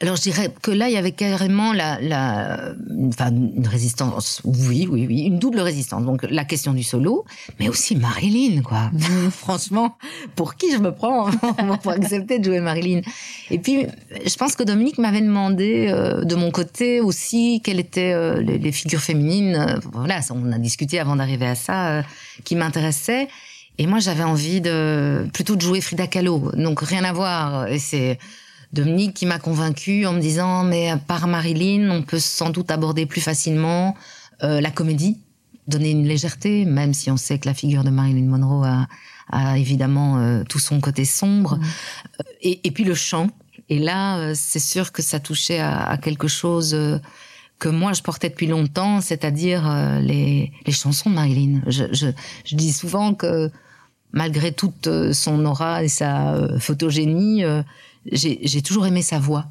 [0.01, 2.73] Alors je dirais que là, il y avait carrément la, la,
[3.07, 6.03] enfin, une résistance, oui, oui, oui, une double résistance.
[6.03, 7.23] Donc la question du solo,
[7.59, 8.91] mais aussi Marilyn, quoi.
[9.31, 9.97] Franchement,
[10.35, 11.29] pour qui je me prends?
[11.81, 13.01] Pour accepter de jouer Marilyn
[13.51, 13.84] Et puis,
[14.25, 18.71] je pense que Dominique m'avait demandé euh, de mon côté aussi quelles étaient euh, les,
[18.71, 19.55] figures féminines.
[19.55, 22.03] Euh, voilà, on a discuté avant d'arriver à ça,
[22.43, 23.27] qui m'intéressaient.
[23.77, 27.67] Et moi, j'avais envie de plutôt de jouer Frida Kahlo, donc rien à voir.
[27.67, 28.19] Et c'est
[28.71, 33.05] Dominique qui m'a convaincue en me disant mais par Marilyn, on peut sans doute aborder
[33.05, 33.95] plus facilement
[34.41, 35.17] la comédie,
[35.67, 38.65] donner une légèreté, même si on sait que la figure de Marilyn Monroe
[39.31, 41.55] a, évidemment tout son côté sombre.
[41.57, 41.63] Mmh.
[42.43, 43.29] Et, et, puis le chant,
[43.69, 46.99] et là, euh, c'est sûr que ça touchait à, quelque chose euh,
[47.57, 51.61] que moi je portais depuis longtemps, c'est-à-dire euh, les, les, chansons de Marilyn.
[51.67, 52.07] Je, je,
[52.45, 53.49] je, dis souvent que
[54.11, 57.43] malgré toute son aura et sa photogénie,
[58.09, 59.47] j'ai toujours aimé sa voix.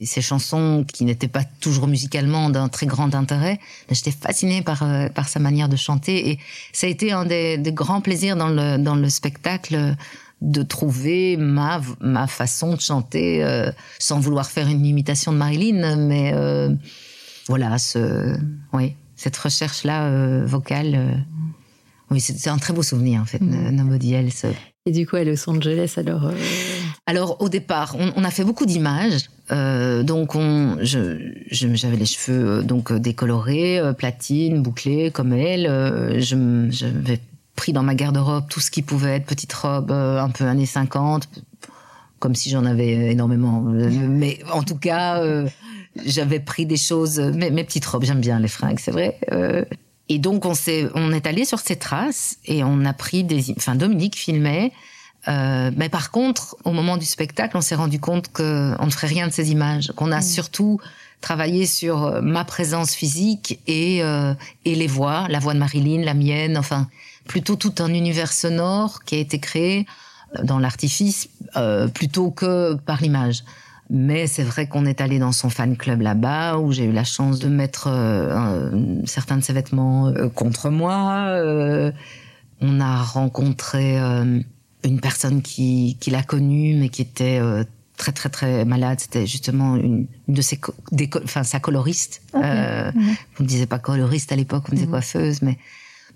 [0.00, 4.84] Et ces chansons qui n'étaient pas toujours musicalement d'un très grand intérêt, j'étais fascinée par,
[5.14, 6.30] par sa manière de chanter.
[6.30, 6.38] Et
[6.72, 9.94] ça a été un des, des grands plaisirs dans le, dans le spectacle
[10.42, 15.96] de trouver ma, ma façon de chanter euh, sans vouloir faire une imitation de Marilyn,
[15.96, 16.70] mais euh,
[17.46, 18.36] voilà, ce,
[18.72, 21.26] oui, cette recherche-là euh, vocale,
[22.10, 23.70] oui, c'est un très beau souvenir en fait, mm.
[23.70, 24.46] Nobody Else.
[24.84, 26.30] Et du coup, à Los Angeles, alors
[27.06, 29.28] Alors, au départ, on, a fait beaucoup d'images.
[29.50, 31.18] donc, on, je,
[31.50, 35.64] j'avais les cheveux donc décolorés, platine, bouclés comme elle.
[36.20, 37.20] je, je vais
[37.56, 40.66] pris dans ma garde-robe tout ce qui pouvait être petite robe euh, un peu années
[40.66, 41.28] 50,
[42.20, 43.60] comme si j'en avais énormément.
[43.60, 45.48] Mais en tout cas, euh,
[46.04, 49.18] j'avais pris des choses, mes, mes petites robes, j'aime bien les fringues, c'est vrai.
[49.32, 49.64] Euh,
[50.08, 53.52] et donc on s'est, on est allé sur ces traces et on a pris des,
[53.56, 54.70] enfin Dominique filmait.
[55.26, 59.26] mais par contre, au moment du spectacle, on s'est rendu compte qu'on ne ferait rien
[59.26, 60.22] de ces images, qu'on a mm.
[60.22, 60.78] surtout
[61.20, 63.98] travaillé sur ma présence physique et,
[64.64, 66.86] et les voix, la voix de Marilyn, la mienne, enfin
[67.26, 69.86] plutôt tout un univers sonore qui a été créé
[70.38, 73.44] euh, dans l'artifice euh, plutôt que par l'image.
[73.88, 77.04] Mais c'est vrai qu'on est allé dans son fan club là-bas, où j'ai eu la
[77.04, 78.70] chance de mettre euh,
[79.04, 81.26] certains de ses vêtements euh, contre moi.
[81.28, 81.92] Euh,
[82.60, 87.38] on a rencontré une personne qui, qui l'a connue, mais qui était
[87.98, 88.98] très très très malade.
[88.98, 90.58] C'était justement une, une de ses,
[91.22, 92.22] enfin sa coloriste.
[92.32, 92.90] Okay.
[93.36, 95.58] Vous ne disiez pas coloriste à l'époque, vous me disiez coiffeuse, mais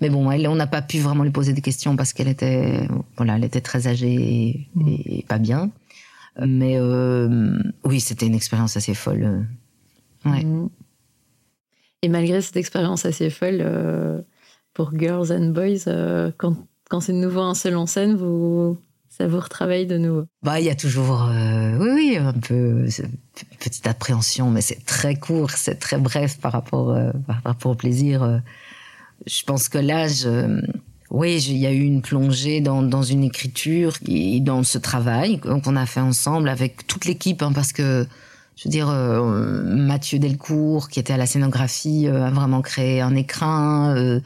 [0.01, 2.89] mais bon, elle, on n'a pas pu vraiment lui poser des questions parce qu'elle était,
[3.17, 5.71] voilà, elle était très âgée et, pas bien.
[6.41, 9.47] Mais euh, oui, c'était une expérience assez folle.
[10.25, 10.45] Ouais.
[10.45, 10.69] Mm.
[12.03, 14.21] Et malgré cette expérience assez folle, euh,
[14.73, 16.57] pour Girls and Boys, euh, quand,
[16.89, 18.77] Quand c'est de nouveau un seul en scène, vous,
[19.09, 20.25] ça vous retravaille de nouveau?
[20.43, 22.87] Bah, il y a toujours, euh, oui, oui, un peu
[23.61, 27.75] petite appréhension, mais c'est très court, c'est très bref par rapport, euh, par rapport au
[27.77, 28.43] plaisir.
[29.26, 30.62] Je pense que là, je,
[31.11, 35.40] oui, il y a eu une plongée dans, dans une écriture et dans ce travail
[35.40, 38.06] qu'on a fait ensemble avec toute l'équipe, hein, parce que
[38.56, 43.00] je veux dire, euh, Mathieu Delcourt, qui était à la scénographie, euh, a vraiment créé
[43.00, 43.94] un écrin.
[43.96, 44.20] Euh,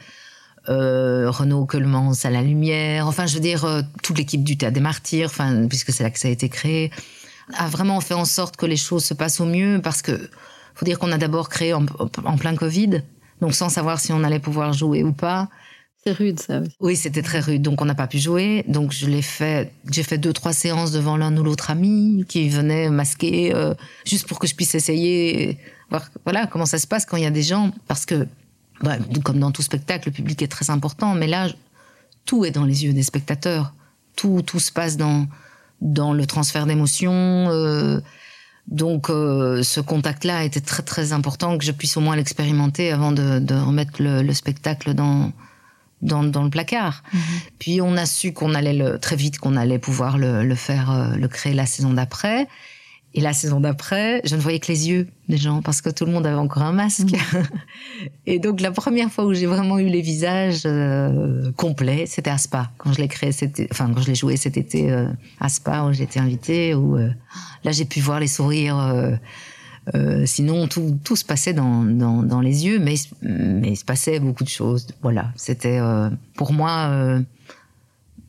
[0.67, 3.07] euh Renaud Colemans à la lumière.
[3.07, 6.19] Enfin, je veux dire, toute l'équipe du Théâtre des Martyrs, enfin, puisque c'est là que
[6.19, 6.91] ça a été créé,
[7.53, 10.29] a vraiment fait en sorte que les choses se passent au mieux, parce que
[10.73, 11.85] faut dire qu'on a d'abord créé en
[12.37, 13.03] plein Covid,
[13.45, 15.49] donc sans savoir si on allait pouvoir jouer ou pas.
[16.03, 16.75] C'est rude, ça aussi.
[16.79, 17.61] Oui, c'était très rude.
[17.61, 18.65] Donc, on n'a pas pu jouer.
[18.67, 19.71] Donc, je l'ai fait.
[19.91, 24.27] J'ai fait deux, trois séances devant l'un ou l'autre ami qui venait masquer, euh, juste
[24.27, 25.59] pour que je puisse essayer,
[25.91, 27.69] voir, voilà, comment ça se passe quand il y a des gens.
[27.87, 28.27] Parce que,
[28.81, 31.13] bah, comme dans tout spectacle, le public est très important.
[31.13, 31.49] Mais là,
[32.25, 33.73] tout est dans les yeux des spectateurs.
[34.15, 35.27] Tout, tout se passe dans,
[35.81, 37.11] dans le transfert d'émotions.
[37.51, 37.99] Euh,
[38.67, 43.11] donc, euh, ce contact-là était très, très important que je puisse au moins l'expérimenter avant
[43.11, 45.31] de, de remettre le, le spectacle dans,
[46.01, 47.03] dans, dans le placard.
[47.13, 47.19] Mhm.
[47.59, 50.91] Puis on a su qu'on allait le, très vite qu'on allait pouvoir le, le faire,
[50.91, 52.47] euh, le créer la saison d'après.
[53.15, 56.05] Et la saison d'après, je ne voyais que les yeux des gens parce que tout
[56.05, 57.11] le monde avait encore un masque.
[57.11, 57.43] Mhm.
[58.27, 62.37] Et donc la première fois où j'ai vraiment eu les visages euh, complets, c'était à
[62.37, 62.71] Spa.
[62.77, 63.31] Quand je l'ai créé,
[63.71, 65.07] enfin quand je l'ai joué cet été euh,
[65.39, 69.17] à Spa où j'étais invitée, où là j'ai pu voir les sourires
[69.93, 73.85] euh, sinon, tout, tout, se passait dans, dans, dans, les yeux, mais, mais il se
[73.85, 74.87] passait beaucoup de choses.
[75.01, 77.21] Voilà, c'était euh, pour moi euh,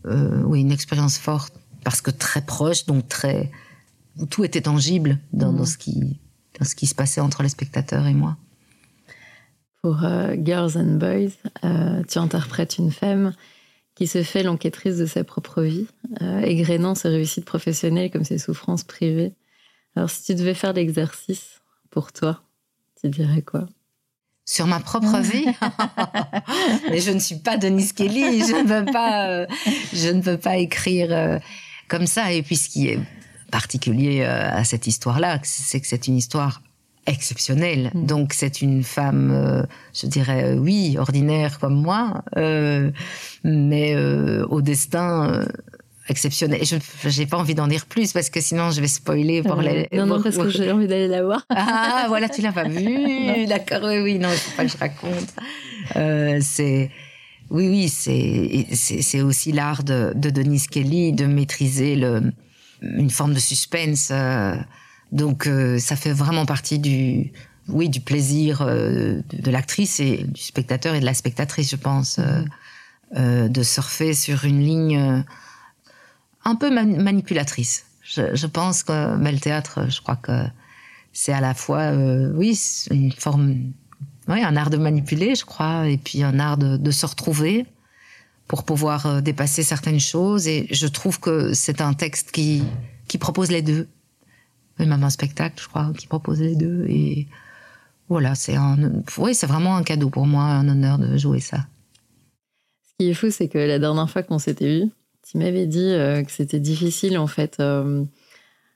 [0.07, 3.51] euh, oui, une expérience forte, parce que très proche, donc très.
[4.18, 6.20] Où tout était tangible dans, dans, ce qui,
[6.59, 8.37] dans ce qui se passait entre les spectateurs et moi.
[9.83, 11.33] Pour euh, Girls and Boys,
[12.09, 13.35] tu interprètes une femme
[13.94, 15.87] qui se fait l'enquêtrice de sa propre vie,
[16.42, 19.33] égrénant ses réussites professionnelles comme ses souffrances privées.
[19.96, 22.42] Alors, si tu devais faire l'exercice pour toi,
[23.00, 23.66] tu dirais quoi?
[24.44, 25.46] Sur ma propre vie?
[26.90, 29.46] Mais je ne suis pas Denise Kelly, je ne peux pas, euh,
[29.92, 31.38] je ne peux pas écrire euh,
[31.88, 32.33] comme ça.
[32.33, 33.00] Et puis ce qui est
[33.61, 36.62] particulier euh, à cette histoire-là, c'est que c'est une histoire
[37.07, 37.90] exceptionnelle.
[37.95, 38.07] Mm.
[38.07, 42.23] Donc c'est une femme, je dirais, oui, ordinaire comme moi,
[43.45, 43.97] mais
[44.57, 45.47] au destin
[46.09, 46.61] exceptionnel.
[46.64, 49.88] Je n'ai pas envie d'en dire plus parce que sinon je vais spoiler pour les.
[49.92, 51.45] Non, non, parce que j'ai envie d'aller la voir.
[51.51, 53.47] Ah, voilà, tu l'as pas vu.
[53.47, 55.35] D'accord, oui, oui, non, il faut pas que je raconte.
[55.97, 56.90] Euh, c'est.
[57.49, 62.33] Oui, oui, c'est c'est aussi l'art de, de Denise Kelly de maîtriser le,
[62.83, 64.09] une forme de suspense.
[64.11, 64.57] Euh,
[65.12, 67.33] donc euh, ça fait vraiment partie du
[67.69, 72.21] oui du plaisir euh, de l'actrice et du spectateur et de la spectatrice, je pense,
[73.15, 75.25] de surfer sur une ligne
[76.45, 77.87] un peu manipulatrice.
[78.03, 80.47] Je, je, pense que mais le théâtre, je crois que
[81.17, 82.61] c'est à la fois, euh, oui,
[82.91, 83.73] une forme,
[84.29, 87.65] oui, un art de manipuler, je crois, et puis un art de, de se retrouver
[88.47, 90.47] pour pouvoir euh, dépasser certaines choses.
[90.47, 92.63] Et je trouve que c'est un texte qui,
[93.09, 93.89] qui propose les deux.
[94.79, 96.87] même un spectacle, je crois, qui propose les deux.
[96.89, 97.27] Et
[98.09, 98.77] voilà, c'est un,
[99.19, 101.67] oui, c'est vraiment un cadeau pour moi, un honneur de jouer ça.
[102.85, 104.91] Ce qui est fou, c'est que la dernière fois qu'on s'était vu,
[105.29, 108.05] tu m'avais dit euh, que c'était difficile en fait euh,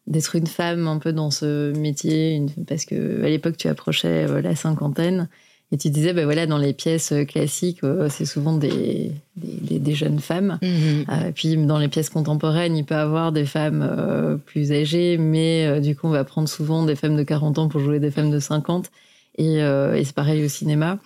[0.09, 4.57] d'être une femme un peu dans ce métier, parce que à l'époque tu approchais la
[4.57, 5.29] cinquantaine
[5.73, 10.19] et tu disais ben voilà dans les pièces classiques c'est souvent des, des, des, jeunes
[10.19, 10.59] femmes.
[10.63, 11.33] Mmh.
[11.35, 15.95] puis dans les pièces contemporaines il peut y avoir des femmes plus âgées, mais du
[15.95, 18.41] coup on va prendre souvent des femmes de 40 ans pour jouer des femmes de
[18.41, 18.91] 50
[19.39, 20.99] et, et c'est pareil au cinéma.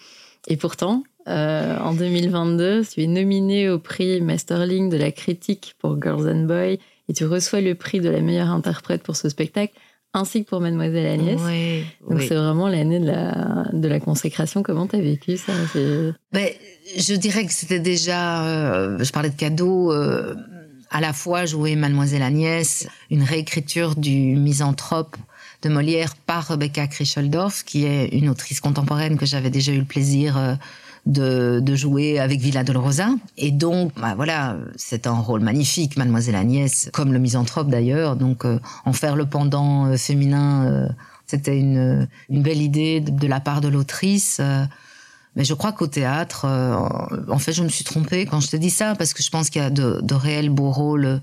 [0.46, 6.00] Et pourtant, euh, en 2022, tu es nominé au prix Masterling de la critique pour
[6.00, 6.76] Girls and Boys
[7.08, 9.72] et tu reçois le prix de la meilleure interprète pour ce spectacle,
[10.14, 11.40] ainsi que pour Mademoiselle Agnès.
[12.08, 14.62] Donc c'est vraiment l'année de la, de la consécration.
[14.62, 15.52] Comment tu as vécu ça
[16.32, 16.48] ben,
[16.96, 20.34] Je dirais que c'était déjà, euh, je parlais de cadeau, euh,
[20.90, 25.16] à la fois jouer Mademoiselle Agnès, une réécriture du Misanthrope
[25.62, 29.84] de Molière par Rebecca Krischeldorf, qui est une autrice contemporaine que j'avais déjà eu le
[29.84, 30.54] plaisir euh,
[31.06, 33.08] de, de, jouer avec Villa Dolorosa.
[33.36, 38.16] Et donc, bah voilà, c'est un rôle magnifique, Mademoiselle Agnès, comme le misanthrope d'ailleurs.
[38.16, 40.88] Donc, euh, en faire le pendant euh, féminin, euh,
[41.26, 44.40] c'était une, une, belle idée de, de la part de l'autrice.
[45.36, 46.46] mais je crois qu'au théâtre,
[47.28, 49.50] en fait, je me suis trompée quand je te dis ça, parce que je pense
[49.50, 51.20] qu'il y a de, de réels beaux rôles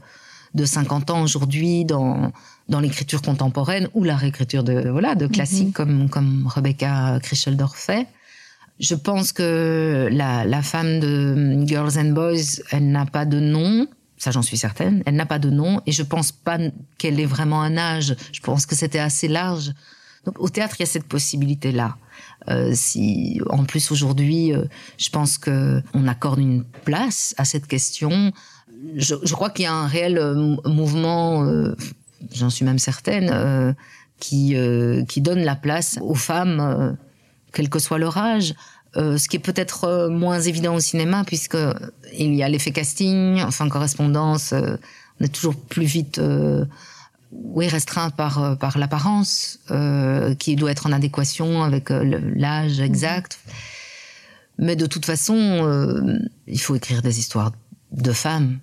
[0.54, 2.32] de 50 ans aujourd'hui dans
[2.68, 6.10] dans l'écriture contemporaine ou la réécriture de voilà de classiques mm -hmm.
[6.10, 8.06] comme comme Rebecca Krischeldorf fait
[8.82, 13.88] je pense que la, la femme de Girls and Boys, elle n'a pas de nom.
[14.18, 15.04] Ça, j'en suis certaine.
[15.06, 16.58] Elle n'a pas de nom et je pense pas
[16.98, 18.16] qu'elle ait vraiment un âge.
[18.34, 19.72] Je pense que c'était assez large.
[20.26, 21.96] Donc, au théâtre, il y a cette possibilité-là.
[22.50, 24.66] Euh, si, en plus, aujourd'hui, euh,
[24.98, 28.32] je pense que on accorde une place à cette question.
[28.96, 31.76] Je, je crois qu'il y a un réel euh, mouvement, euh,
[32.34, 33.74] j'en suis même certaine, euh,
[34.20, 34.56] qui,
[35.08, 36.96] qui donne la place aux femmes,
[37.52, 38.54] quel que soit leur âge.
[38.98, 41.58] Euh, ce qui est peut-être euh, moins évident au cinéma, puisque
[42.14, 44.76] il y a l'effet casting, enfin correspondance, euh,
[45.20, 46.66] on est toujours plus vite, euh,
[47.32, 53.40] oui, restreint par euh, par l'apparence, euh, qui doit être en adéquation avec l'âge exact.
[54.58, 57.54] Mais de toute façon, euh, il faut écrire des histoires
[57.92, 58.60] de femmes.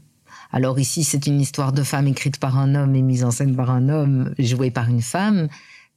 [0.52, 3.56] Alors ici, c'est une histoire de femme écrite par un homme et mise en scène
[3.56, 5.48] par un homme, jouée par une femme.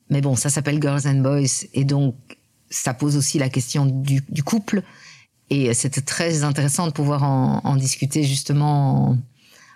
[0.09, 2.15] Mais bon, ça s'appelle Girls and Boys, et donc
[2.71, 4.81] ça pose aussi la question du, du couple.
[5.51, 9.17] Et c'était très intéressant de pouvoir en, en discuter justement en-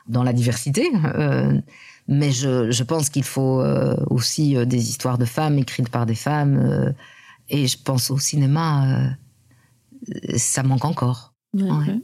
[0.08, 0.90] dans la diversité.
[1.16, 1.60] Euh,
[2.08, 6.06] mais je, je pense qu'il faut euh, aussi euh, des histoires de femmes écrites par
[6.08, 6.94] des femmes.
[7.50, 9.12] et je pense au cinéma,
[10.38, 11.34] ça manque encore.
[11.54, 11.70] Ouais, Ouais.
[11.88, 12.00] ouais.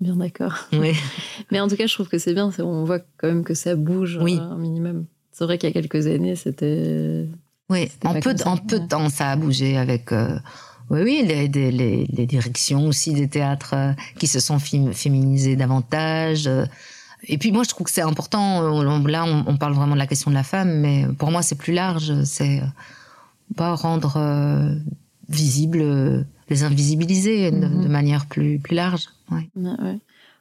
[0.00, 0.54] Bien d'accord.
[0.72, 0.92] Oui.
[1.52, 2.50] Mais en tout cas, je trouve que c'est bien.
[2.58, 4.36] On voit quand même que ça bouge Oui.
[4.40, 5.06] un minimum.
[5.32, 7.26] C'est vrai qu'il y a quelques années, c'était.
[7.70, 8.82] Oui, en peu, de- ça, en peu ouais.
[8.82, 10.12] de temps, ça a bougé avec.
[10.12, 10.38] euh,
[10.90, 14.92] oui, oui, les, les, les, les directions aussi des théâtres euh, qui se sont fém-
[14.92, 16.46] féminisées davantage.
[16.46, 16.66] euh.
[17.26, 18.58] Et puis moi, je trouve que c'est important.
[18.60, 21.40] on- Là, on, on parle vraiment de la question de la femme, mais pour moi,
[21.42, 22.12] c'est plus large.
[22.24, 22.60] C'est
[23.56, 24.18] pas rendre
[25.30, 27.84] visible, les invisibiliser de, Mhm.
[27.84, 29.06] de manière plus plus large.
[29.30, 29.98] Ouais, Ouais, ouais.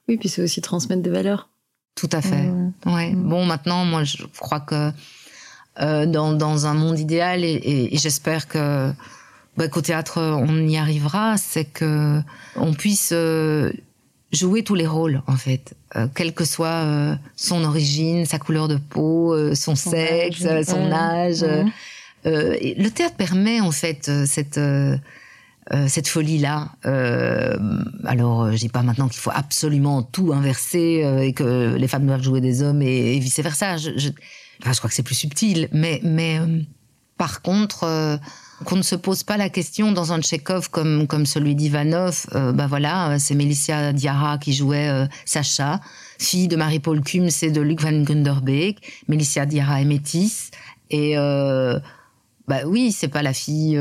[0.09, 1.47] Oui, puis c'est aussi transmettre des valeurs.
[1.95, 2.49] tout à fait.
[2.85, 3.13] Ouais.
[3.13, 3.29] Mm.
[3.29, 4.91] Bon, maintenant, moi, je crois que
[5.81, 8.91] euh, dans, dans un monde idéal, et, et- et j'espère que
[9.57, 12.19] bah, qu'au théâtre, on y arrivera, c'est que
[12.55, 13.71] on puisse euh,
[14.31, 18.67] jouer tous les rôles, en fait, Euh, quelle que soit euh, son origine, sa couleur
[18.67, 20.51] de peau, euh, son, Son sexe, âge.
[20.51, 21.43] euh, son âge.
[21.43, 21.65] Ouais.
[22.25, 24.97] Euh, et le théâtre permet en fait cette euh,
[25.87, 26.69] cette folie-là.
[26.85, 27.55] Euh,
[28.05, 32.05] alors, je dis pas maintenant qu'il faut absolument tout inverser euh, et que les femmes
[32.07, 33.77] doivent jouer des hommes et, et vice versa.
[33.77, 34.09] Je, je,
[34.61, 36.61] enfin, je crois que c'est plus subtil, mais mais euh,
[37.17, 37.83] par contre.
[37.83, 38.17] euh,
[38.65, 42.53] qu'on ne se pose pas la question dans un Tchekhov comme comme celui d'Ivanov, euh,
[42.53, 44.89] bah voilà, c'est Mélicia Diarra qui jouait
[45.25, 45.81] Sacha,
[46.17, 48.77] fille de Marie-Paul Kums et de Luc van Gunderbeek.
[49.09, 50.51] Mélicia Diarra est métisse
[50.91, 51.77] et euh,
[52.47, 53.77] bah oui, c'est pas la fille.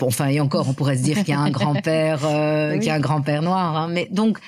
[0.00, 2.78] enfin, et encore, on pourrait se dire qu'il y a un grand-père, euh, Oui.
[2.78, 3.76] qu'il y a un grand-père noir.
[3.76, 4.38] hein, mais donc,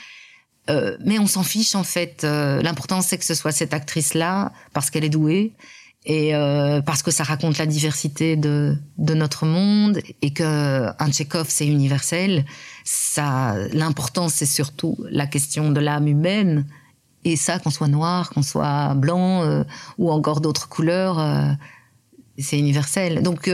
[0.69, 2.25] euh, mais on s'en fiche en fait.
[2.25, 5.53] Euh, L'important c'est que ce soit cette actrice-là parce qu'elle est douée
[6.05, 11.11] et euh, parce que ça raconte la diversité de de notre monde et que un
[11.11, 12.45] Tchekhov c'est universel.
[12.85, 16.67] Ça, l'important c'est surtout la question de l'âme humaine.
[17.25, 19.65] Et ça, qu'on soit noir, qu'on soit blanc euh,
[19.99, 21.51] ou encore d'autres couleurs, euh,
[22.39, 23.21] c'est universel.
[23.21, 23.51] Donc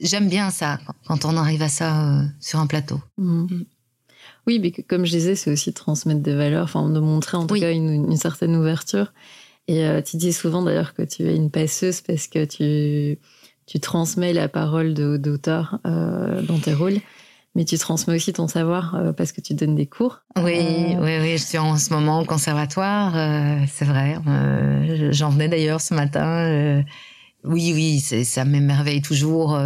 [0.00, 3.00] j'aime bien ça quand on arrive à ça sur un plateau.
[3.16, 3.64] Mhm.
[4.46, 7.36] Oui, mais que- comme je disais, c'est aussi de transmettre des valeurs, enfin de montrer
[7.36, 7.60] en tout Oui.
[7.60, 9.12] cas une, une certaine ouverture.
[9.68, 13.18] Et euh, tu dis souvent d'ailleurs que tu es une passeuse parce que tu,
[13.66, 16.98] tu transmets la parole d'auteur euh, dans tes rôles,
[17.54, 20.22] mais tu transmets aussi ton savoir euh, parce que tu donnes des cours.
[20.36, 20.58] Oui,
[20.96, 24.16] Euh, oui, oui, je suis en ce moment au conservatoire, euh, c'est vrai.
[25.12, 26.82] J'en venais d'ailleurs ce matin.
[27.44, 29.56] oui, oui, ça m'émerveille toujours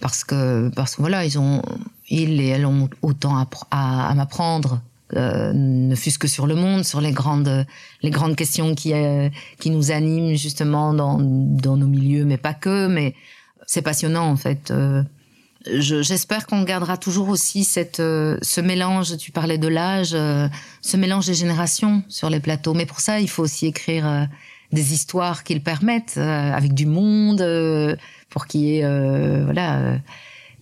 [0.00, 1.62] parce que parce que voilà, ils ont
[2.08, 4.80] ils et elles ont autant à, à, à m'apprendre.
[5.14, 7.66] euh, ne fût-ce que sur le monde, sur les grandes
[8.02, 9.28] les grandes questions qui euh,
[9.60, 12.86] qui nous animent justement dans dans nos milieux, mais pas que.
[12.88, 13.14] Mais
[13.66, 14.70] c'est passionnant en fait.
[14.70, 15.02] euh,
[15.66, 20.46] je- J'espère qu'on gardera toujours aussi cette, euh, ce mélange, tu parlais de l'âge, euh,
[20.82, 22.74] ce mélange des générations sur les plateaux.
[22.74, 24.24] Mais pour ça, il faut aussi écrire euh,
[24.72, 27.40] des histoires qui le permettent, avec du monde,
[28.34, 29.98] pour qu'il y ait euh, voilà, euh,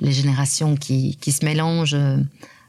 [0.01, 1.97] les générations qui, qui se mélangent.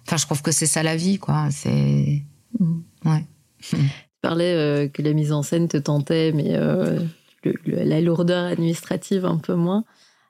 [0.07, 1.49] Enfin, je trouve que c'est ça la vie, quoi.
[1.51, 2.23] C'est...
[2.59, 2.83] Mhm.
[3.03, 3.25] Ouais.
[3.69, 3.77] Tu
[4.21, 6.99] parlais euh, que la mise en scène te tentait, mais euh,
[7.43, 9.83] le- le- la lourdeur administrative un peu moins.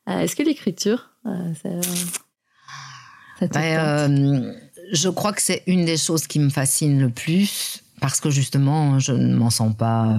[0.10, 1.70] Euh, Est-ce que l'écriture, ça,
[3.40, 4.52] ça te Ouais, euh,
[4.92, 8.98] je crois que c'est une des choses qui me fascine le plus parce que justement,
[9.00, 10.18] je ne m'en sens pas.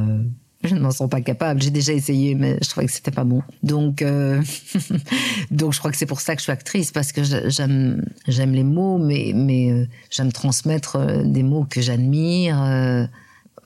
[0.69, 1.63] je ne m'en sens pas capable.
[1.63, 3.43] J'ai déjà essayé, mais je trouvais que c'était pas bon.
[3.63, 4.43] Donc, euh,
[5.51, 8.53] donc je crois que c'est pour ça que je suis actrice parce que j'aime, j'aime
[8.53, 13.09] les mots, mais, mais euh, j'aime transmettre euh, des mots que j'admire.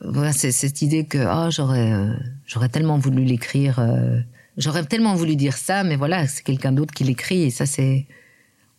[0.01, 1.93] voilà, c'est cette idée que ah j'aurais,
[2.45, 3.79] j'aurais tellement voulu l'écrire.
[4.57, 8.07] j'aurais tellement voulu dire ça, mais voilà, c'est quelqu'un d'autre qui l'écrit et ça c'est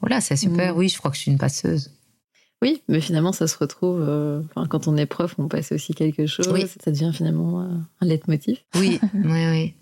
[0.00, 0.74] Voilà, c'est super.
[0.74, 0.78] Mm.
[0.78, 1.90] Oui, je crois que je suis une passeuse.
[2.62, 4.04] Oui, mais finalement, ça se retrouve.
[4.06, 6.48] euh, enfin, quand on est prof, on passe aussi quelque chose.
[6.52, 6.66] Oui.
[6.82, 7.66] Ça devient finalement euh,
[8.00, 8.58] un leitmotiv.
[8.74, 9.74] Oui, oui, oui.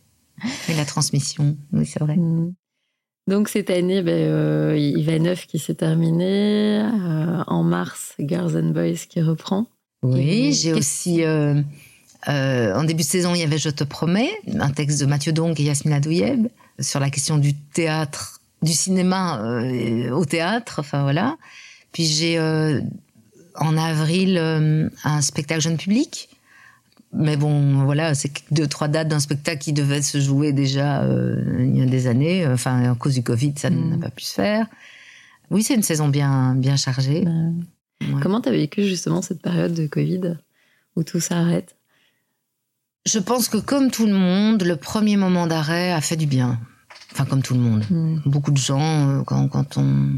[0.69, 2.17] Et la transmission, oui, c'est vrai.
[2.17, 2.55] Mm.
[3.27, 6.81] Donc cette année, ben, euh, Ivanov qui s'est terminé.
[6.81, 9.67] euh, en mars, Girls and Boys qui reprend.
[10.03, 11.25] Oui, j'ai aussi.
[11.27, 15.59] en début de saison, il y avait Je te promets, un texte de Mathieu Donk
[15.59, 16.47] et Yasmina Douyeb
[16.79, 19.43] sur la question du théâtre, du cinéma
[20.13, 20.77] au théâtre.
[20.79, 21.37] Enfin voilà.
[21.93, 22.81] Puis j'ai euh,
[23.55, 26.29] en avril euh, un spectacle jeune public.
[27.15, 31.43] Mais bon, voilà, c'est deux, trois dates d'un spectacle qui devait se jouer déjà euh,
[31.61, 32.47] il y a des années.
[32.47, 33.91] Enfin, à cause du Covid, ça Mm.
[33.91, 34.67] n'a pas pu se faire.
[35.51, 37.25] Oui, c'est une saison bien, bien chargée.
[37.27, 38.21] Ouais.
[38.23, 40.35] Comment tu as vécu justement cette période de Covid
[40.97, 41.75] où tout s'arrête?
[43.07, 46.61] Je pense que comme tout le monde, le premier moment d'arrêt a fait du bien.
[47.13, 47.85] Enfin, comme tout le monde.
[47.89, 48.19] Mm.
[48.27, 50.11] Beaucoup de gens, quand, quand on...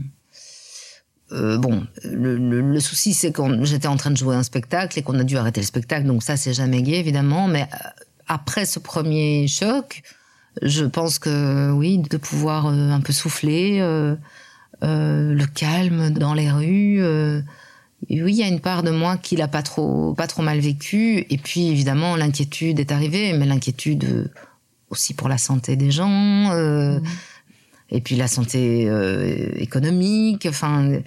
[1.32, 5.18] Euh, bon, le, souci, c'est quand j'étais en train de jouer un spectacle et qu'on
[5.18, 7.46] a dû arrêter le spectacle, donc ça, c'est jamais gai, évidemment.
[7.46, 7.88] Mais euh,
[8.26, 10.02] après ce premier choc,
[10.62, 13.80] je pense que oui, de pouvoir euh, un peu souffler,
[14.82, 17.02] le calme dans les rues.
[17.02, 17.42] oui,
[18.08, 21.26] il y a une part de moi qui l'a pas trop, pas trop mal vécu.
[21.30, 24.30] Et puis, évidemment, l'inquiétude est arrivée, mais l'inquiétude
[24.88, 27.02] aussi pour la santé des gens, Mhm.
[27.90, 30.46] Et puis la santé euh, économique.
[30.46, 31.00] Enfin,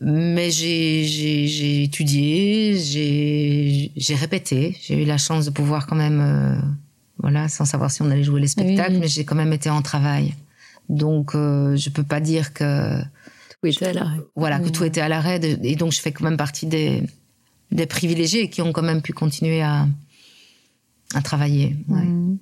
[0.00, 2.74] mais j'ai étudié,
[3.96, 4.76] j'ai répété.
[4.82, 6.56] J'ai eu la chance de pouvoir quand même, euh,
[7.18, 8.98] voilà, sans savoir si on allait jouer les spectacles, oui.
[9.00, 10.34] mais j'ai quand même été en travail.
[10.88, 13.00] Donc, euh, je peux pas dire que
[13.60, 14.18] Tout était à l'arrêt.
[14.34, 15.40] voilà, que tout était à l'arrêt.
[15.62, 17.04] Et donc, je fais quand même partie des,
[17.70, 19.86] des privilégiés qui ont quand même pu continuer à,
[21.14, 21.76] à travailler.
[21.88, 22.02] ouais.
[22.02, 22.38] Mm.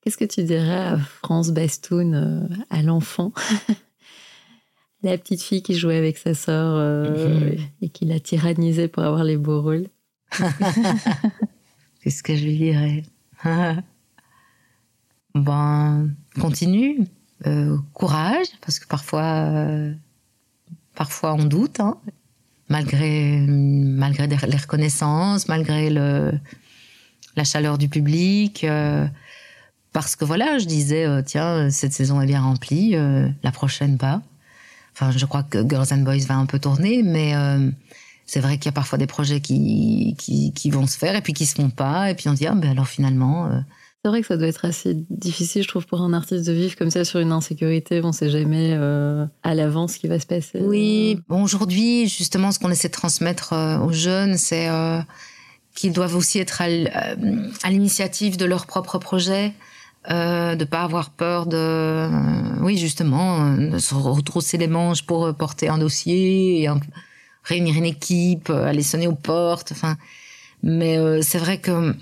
[0.00, 3.32] Qu'est-ce que tu dirais à France Bastoun, euh, à l'enfant?
[5.02, 9.24] La petite fille qui jouait avec sa sœur euh, et qui la tyrannisait pour avoir
[9.24, 9.86] les beaux rôles.
[12.02, 13.02] Qu'est-ce que je lui dirais
[15.34, 17.06] Ben, continue,
[17.46, 19.70] euh, courage, parce que parfois,
[20.94, 21.98] parfois on doute, hein,
[22.68, 26.32] malgré, malgré les reconnaissances, malgré le,
[27.36, 28.66] la chaleur du public.
[29.92, 33.98] Parce que voilà, je disais, euh, tiens, cette saison est bien remplie, euh, la prochaine
[33.98, 34.22] pas.
[34.94, 37.70] Enfin, je crois que Girls and Boys va un peu tourner, mais euh,
[38.26, 41.20] c'est vrai qu'il y a parfois des projets qui, qui, qui vont se faire et
[41.20, 42.10] puis qui se font pas.
[42.10, 43.58] Et puis on se dit, ah, ben alors finalement, euh,
[44.04, 46.76] C'est vrai que ça doit être assez difficile, je trouve, pour un artiste de vivre
[46.76, 48.00] comme ça sur une insécurité.
[48.04, 50.60] On ne sait jamais euh, à l'avance ce qui va se passer.
[50.60, 55.00] Oui, bon, aujourd'hui, justement, ce qu'on essaie de transmettre aux jeunes, c'est euh,
[55.74, 59.54] qu'ils doivent aussi être à l'initiative de leur propre projet,
[60.08, 62.08] euh, de pas avoir peur de, euh,
[62.62, 66.70] oui, justement, euh, de se retrousser les manches pour euh, porter un dossier,
[67.44, 69.72] réunir une équipe, aller sonner aux portes.
[69.72, 69.98] Enfin,
[70.62, 71.94] mais c'est vrai que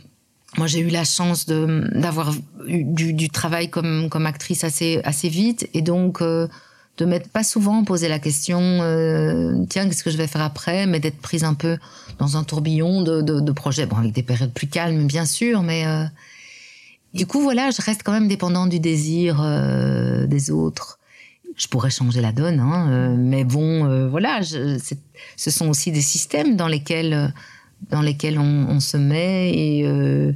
[0.57, 2.35] moi, j'ai eu la chance d'avoir
[2.67, 6.23] eu du, travail comme actrice assez assez vite, et donc.
[6.23, 8.59] de m'être pas souvent posé la question
[9.71, 11.79] tiens qu'est-ce que je vais faire après mais d'être prise un peu
[12.19, 15.85] dans un tourbillon de, de, projets bon avec des périodes plus calmes bien sûr mais
[17.15, 20.99] du coup voilà je reste quand même dépendante du désir euh, des autres.
[21.57, 24.79] Je pourrais changer la donne hein, euh, mais bon euh, voilà je,
[25.37, 27.29] ce sont aussi des systèmes dans lesquels euh,
[27.91, 30.33] dans lesquels on, on se met et euh,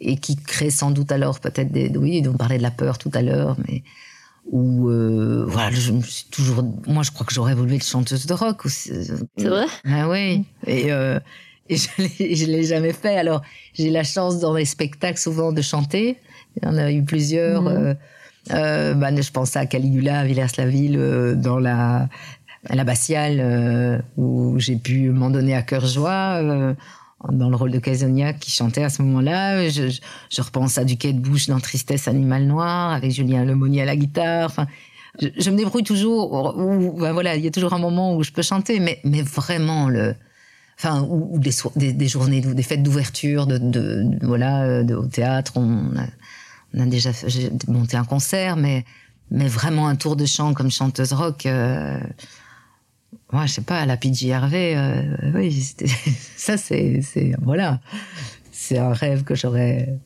[0.00, 3.10] et qui créent sans doute alors peut-être des oui on parlait de la peur tout
[3.14, 3.84] à l'heure mais
[4.46, 8.26] où euh, voilà, je me suis toujours, moi je crois que j'aurais voulu être chanteuse
[8.26, 8.62] de rock.
[8.66, 9.64] C'est vrai?
[9.86, 11.18] Ah oui, et, euh,
[11.68, 13.16] et je je l'ai jamais fait.
[13.16, 13.42] Alors
[13.74, 16.18] j'ai la chance dans les spectacles souvent de chanter.
[16.56, 17.62] Il y en a eu plusieurs.
[17.62, 17.68] Mhm.
[17.68, 17.94] euh,
[18.52, 22.08] euh, bah, je pense à Caligula, à Villers-la-Ville, euh, dans la
[22.66, 26.42] à l'abbatiale où j'ai pu m'en donner à cœur joie.
[27.30, 29.68] dans le rôle de Casognac qui chantait à ce moment-là.
[29.68, 30.00] Je, je,
[30.30, 33.84] je repense à du quai de bouche dans Tristesse Animal Noir avec Julien Lemonnier à
[33.84, 34.46] la guitare.
[34.46, 34.66] Enfin,
[35.20, 36.56] je, je me débrouille toujours.
[36.56, 39.20] Où, ben voilà, il y a toujours un moment où je peux chanter, mais, mais
[39.20, 40.14] vraiment le,
[40.78, 45.52] enfin, ou, des, so- des, journées, des fêtes d'ouverture, de, voilà, euh, au théâtre.
[45.56, 47.10] On a, déjà
[47.68, 48.84] monté un concert, mais,
[49.30, 51.46] mais vraiment un tour de chant comme chanteuse rock.
[51.46, 52.00] Euh,
[53.32, 55.74] moi, je sais pas, la PJ Hervé, euh, oui,
[56.36, 57.00] ça c'est,
[57.42, 57.80] voilà,
[58.52, 59.98] c'est un rêve que j'aurais.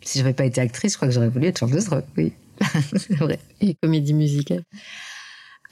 [0.00, 2.32] Si j'avais pas été actrice, je crois que j'aurais voulu être chanteuse rock, oui,
[2.96, 3.38] c'est vrai.
[3.60, 4.62] Et comédie musicale.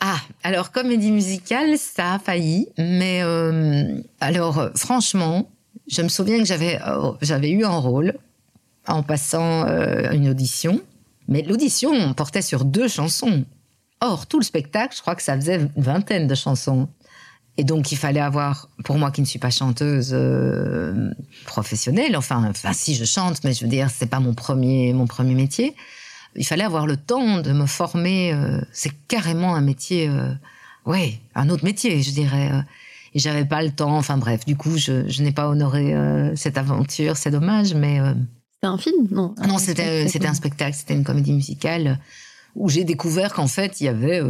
[0.01, 5.49] Ah, alors comédie musicale, ça a failli, mais euh, alors euh, franchement,
[5.89, 8.15] je me souviens que j'avais euh, j'avais eu un rôle
[8.87, 9.67] en passant
[10.13, 10.81] une audition,
[11.27, 13.45] mais l'audition portait sur deux chansons.
[14.01, 16.89] Or, tout le spectacle, je crois que ça faisait une vingtaine de chansons.
[17.57, 20.17] Et donc, il fallait avoir, pour moi qui ne suis pas chanteuse
[21.47, 25.09] professionnelle, enfin, enfin, si je chante, mais je veux dire, c'est pas mon premier, mon
[25.09, 25.75] premier métier.
[26.37, 28.33] Il fallait avoir le temps de me former.
[28.33, 30.33] euh, c'est carrément un métier, euh,
[30.85, 32.51] ouais, un autre métier, je dirais.
[32.53, 32.61] euh.
[33.15, 33.97] et j'avais pas le temps.
[33.97, 35.95] Enfin bref, du coup, je, je n'ai pas honoré
[36.37, 37.17] cette aventure.
[37.17, 37.99] C'est dommage, mais
[38.55, 39.35] C'était un film Non?
[39.47, 41.99] non, c'était c'était un spectacle, c'était une comédie musicale
[42.55, 44.21] où j'ai découvert qu'en fait, il y avait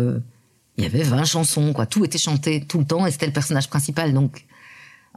[0.79, 3.33] il y avait 20 chansons quoi, tout était chanté tout le temps et c'était le
[3.33, 4.45] personnage principal donc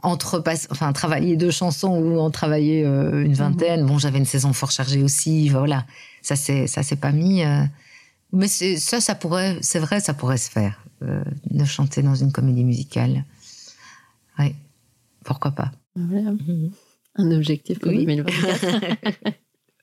[0.02, 4.52] entre enfin travailler deux chansons ou en travailler euh, une vingtaine, bon, j'avais une saison
[4.52, 5.86] fort chargée aussi, voilà.
[6.22, 7.62] Ça c'est ça s'est pas mis euh,
[8.32, 12.32] mais ça ça pourrait c'est vrai, ça pourrait se faire euh, de chanter dans une
[12.32, 13.24] comédie musicale.
[14.38, 14.54] Ouais.
[15.24, 16.32] Pourquoi pas Voilà.
[17.16, 18.06] Un objectif pour Oui.
[18.06, 18.86] 2024.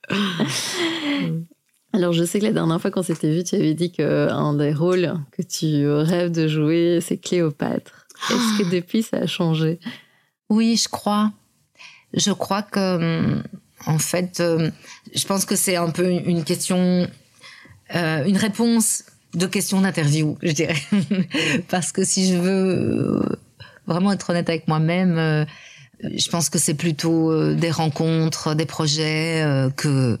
[1.92, 4.72] Alors, je sais que la dernière fois qu'on s'était vu, tu avais dit qu'un des
[4.72, 8.06] rôles que tu rêves de jouer, c'est Cléopâtre.
[8.30, 9.80] Est-ce que depuis, ça a changé?
[10.48, 11.32] Oui, je crois.
[12.14, 13.42] Je crois que, hum,
[13.86, 14.70] en fait, euh,
[15.14, 17.06] je pense que c'est un peu une question,
[17.94, 20.80] euh, une réponse de question d'interview, je dirais.
[21.68, 23.36] Parce que si je veux euh,
[23.86, 25.44] vraiment être honnête avec moi-même, euh,
[26.02, 29.44] je pense que c'est plutôt des rencontres, des projets
[29.76, 30.18] que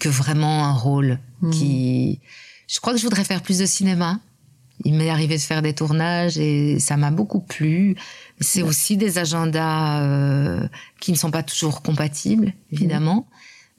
[0.00, 1.50] que vraiment un rôle Mhm.
[1.52, 2.20] qui.
[2.68, 4.18] Je crois que je voudrais faire plus de cinéma.
[4.84, 7.96] Il m'est arrivé de faire des tournages et ça m'a beaucoup plu.
[8.40, 10.66] C'est aussi des agendas euh,
[11.00, 13.28] qui ne sont pas toujours compatibles, évidemment.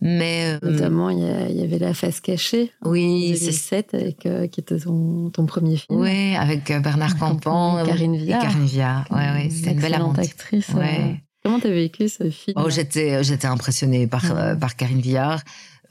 [0.02, 4.60] Mais euh, Notamment, il y, avait La face cachée oui, c'est 2007, avec, euh, qui
[4.60, 6.00] était ton, ton premier film.
[6.00, 8.42] ouais, avec Bernard Campan, et Karine Viard.
[8.44, 9.06] Et Karine Viard.
[9.12, 10.70] Ouais, ouais, c'était une belle actrice.
[10.70, 11.22] Ouais.
[11.44, 12.56] Comment t'as vécu ce film?
[12.58, 14.56] Oh, j'étais, j'étais impressionnée par, Ouais.
[14.56, 15.42] par Karine Viard,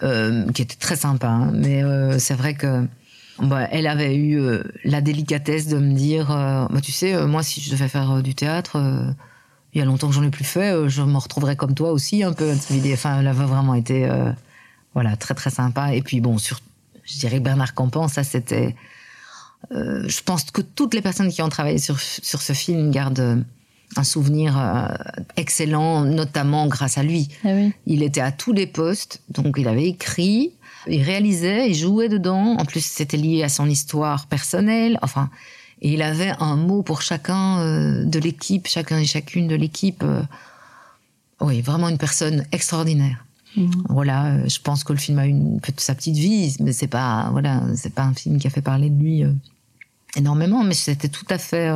[0.00, 1.28] qui était très sympa.
[1.28, 1.52] hein.
[1.54, 1.82] mais
[2.18, 2.86] c'est vrai que
[3.40, 7.26] bah, elle avait eu euh, la délicatesse de me dire, euh, bah, tu sais, euh,
[7.26, 8.78] moi, si je devais faire du théâtre,
[9.72, 12.22] il y a longtemps que j'en ai plus fait, je me retrouverais comme toi aussi,
[12.22, 12.52] un peu.
[12.92, 14.08] Enfin, elle avait vraiment été,
[14.94, 15.94] voilà, très très sympa.
[15.94, 16.60] Et puis bon, sur,
[17.02, 18.76] je dirais que Bernard Campan, ça c'était,
[19.72, 23.44] je pense que toutes les personnes qui ont travaillé sur sur ce film gardent
[23.96, 24.86] un souvenir euh,
[25.36, 27.28] excellent, notamment grâce à lui.
[27.44, 27.72] Ah oui.
[27.86, 30.52] Il était à tous les postes, donc il avait écrit,
[30.86, 32.56] il réalisait, il jouait dedans.
[32.58, 34.98] En plus, c'était lié à son histoire personnelle.
[35.02, 35.30] Enfin,
[35.82, 40.02] et il avait un mot pour chacun euh, de l'équipe, chacun et chacune de l'équipe.
[40.02, 40.22] euh.
[41.40, 43.24] oui, vraiment une personne extraordinaire.
[43.56, 43.84] Mhm.
[43.88, 47.28] Voilà, euh, je pense que le film a une sa petite vie, mais c'est pas
[47.32, 49.24] voilà, c'est pas un film qui a fait parler de lui
[50.16, 50.64] énormément.
[50.64, 51.68] Mais j'étais tout à fait,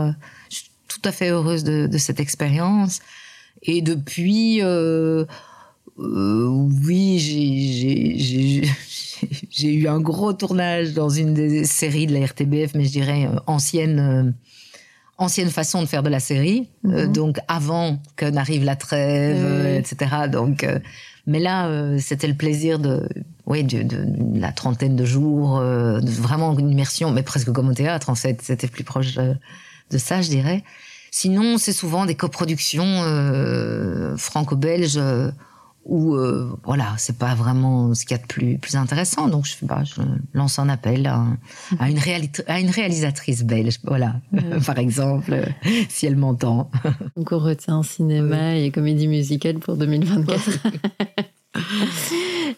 [0.50, 3.00] je suis tout à fait heureuse de, de cette expérience.
[3.62, 5.24] Et depuis, euh,
[5.98, 7.18] euh, oui,
[9.50, 13.26] j'ai- eu un gros tournage dans une des séries de la RTBF, mais je dirais
[13.26, 13.98] euh, ancienne.
[13.98, 14.30] euh,
[15.20, 17.12] ancienne façon de faire de la série, euh, Mhm.
[17.12, 19.44] donc avant que n'arrive la trêve,
[19.76, 20.28] etc.
[20.30, 20.78] Donc, euh,
[21.26, 21.68] mais là,
[21.98, 23.02] c'était le plaisir de,
[23.44, 27.68] oui, de, de- de la trentaine de jours, de vraiment une immersion, mais presque comme
[27.68, 28.40] au théâtre en fait.
[28.42, 30.62] C'était plus proche de ça, je dirais.
[31.10, 33.02] Sinon, c'est souvent des coproductions
[34.16, 35.00] franco-belges
[35.84, 39.26] où, euh, voilà, c'est pas vraiment ce qu'il y a de plus, plus intéressant.
[39.28, 40.02] Donc, je, pas, je
[40.34, 41.24] lance un appel à,
[41.78, 44.42] à une, réali- à une réalisatrice belge, voilà, Ouais.
[44.66, 45.34] par exemple,
[45.88, 46.70] si elle m'entend.
[47.16, 50.58] Donc on retient cinéma et comédie musicale pour 2024.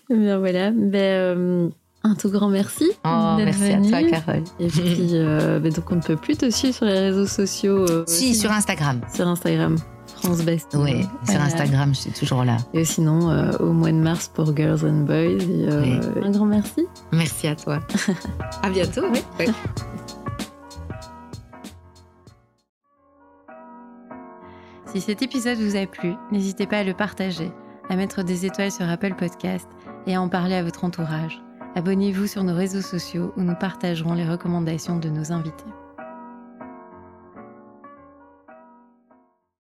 [0.08, 0.70] Bien voilà.
[0.72, 1.68] Ben, euh,
[2.02, 2.84] un tout grand merci.
[3.04, 4.02] Oh, merci à toi.
[4.10, 4.44] Carole.
[4.58, 7.84] Et puis, euh, ben, donc on ne peut plus te suivre sur les réseaux sociaux.
[7.88, 9.00] euh, Si, aussi, sur Instagram.
[9.14, 9.76] sur Instagram.
[10.20, 10.38] France.
[10.46, 10.80] Oui, sur
[11.24, 11.44] Voilà.
[11.44, 12.56] Instagram, je suis toujours là.
[12.74, 15.16] Et sinon, euh, au mois de mars pour Girls and Boys.
[15.42, 16.86] Et, euh, Un grand merci.
[17.12, 17.80] Merci à toi.
[18.62, 19.04] à bientôt.
[19.38, 19.46] Oui.
[24.92, 27.52] Si cet épisode vous a plu, n'hésitez pas à le partager,
[27.88, 29.68] à mettre des étoiles sur Apple Podcast
[30.06, 31.40] et à en parler à votre entourage.
[31.76, 35.64] Abonnez-vous sur nos réseaux sociaux où nous partagerons les recommandations de nos invités.